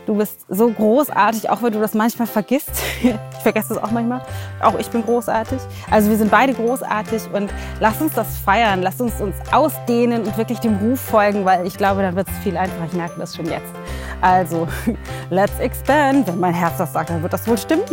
Du 0.05 0.15
bist 0.15 0.45
so 0.47 0.69
großartig, 0.69 1.49
auch 1.49 1.61
wenn 1.61 1.73
du 1.73 1.81
das 1.81 1.93
manchmal 1.93 2.27
vergisst. 2.27 2.71
ich 3.03 3.41
vergesse 3.41 3.73
das 3.73 3.83
auch 3.83 3.91
manchmal. 3.91 4.21
Auch 4.61 4.79
ich 4.79 4.89
bin 4.89 5.03
großartig. 5.03 5.59
Also 5.91 6.09
wir 6.09 6.15
sind 6.15 6.31
beide 6.31 6.53
großartig 6.53 7.23
und 7.33 7.53
lass 7.81 7.99
uns 7.99 8.13
das 8.13 8.37
feiern. 8.37 8.81
Lass 8.81 9.01
uns 9.01 9.19
uns 9.19 9.35
ausdehnen 9.51 10.23
und 10.23 10.37
wirklich 10.37 10.59
dem 10.59 10.77
Ruf 10.77 11.01
folgen, 11.01 11.43
weil 11.43 11.67
ich 11.67 11.75
glaube, 11.77 12.03
dann 12.03 12.15
wird 12.15 12.29
es 12.29 12.37
viel 12.37 12.55
einfacher. 12.55 12.85
Ich 12.85 12.93
merke 12.93 13.19
das 13.19 13.35
schon 13.35 13.47
jetzt. 13.47 13.73
Also, 14.21 14.65
let's 15.29 15.59
expand. 15.59 16.25
Wenn 16.27 16.39
mein 16.39 16.53
Herz 16.53 16.77
das 16.77 16.93
sagt, 16.93 17.09
dann 17.09 17.21
wird 17.21 17.33
das 17.33 17.45
wohl 17.45 17.57
stimmen. 17.57 17.83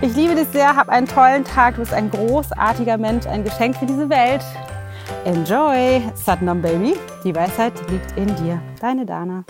Ich 0.00 0.16
liebe 0.16 0.34
dich 0.34 0.48
sehr, 0.48 0.74
hab 0.76 0.88
einen 0.88 1.06
tollen 1.06 1.44
Tag. 1.44 1.74
Du 1.74 1.80
bist 1.80 1.92
ein 1.92 2.10
großartiger 2.10 2.96
Mensch, 2.96 3.26
ein 3.26 3.44
Geschenk 3.44 3.76
für 3.76 3.86
diese 3.86 4.08
Welt. 4.08 4.42
Enjoy! 5.24 6.02
Satnam 6.14 6.62
Baby, 6.62 6.94
die 7.24 7.34
Weisheit 7.34 7.72
liegt 7.90 8.16
in 8.16 8.34
dir. 8.36 8.60
Deine 8.80 9.04
Dana. 9.04 9.44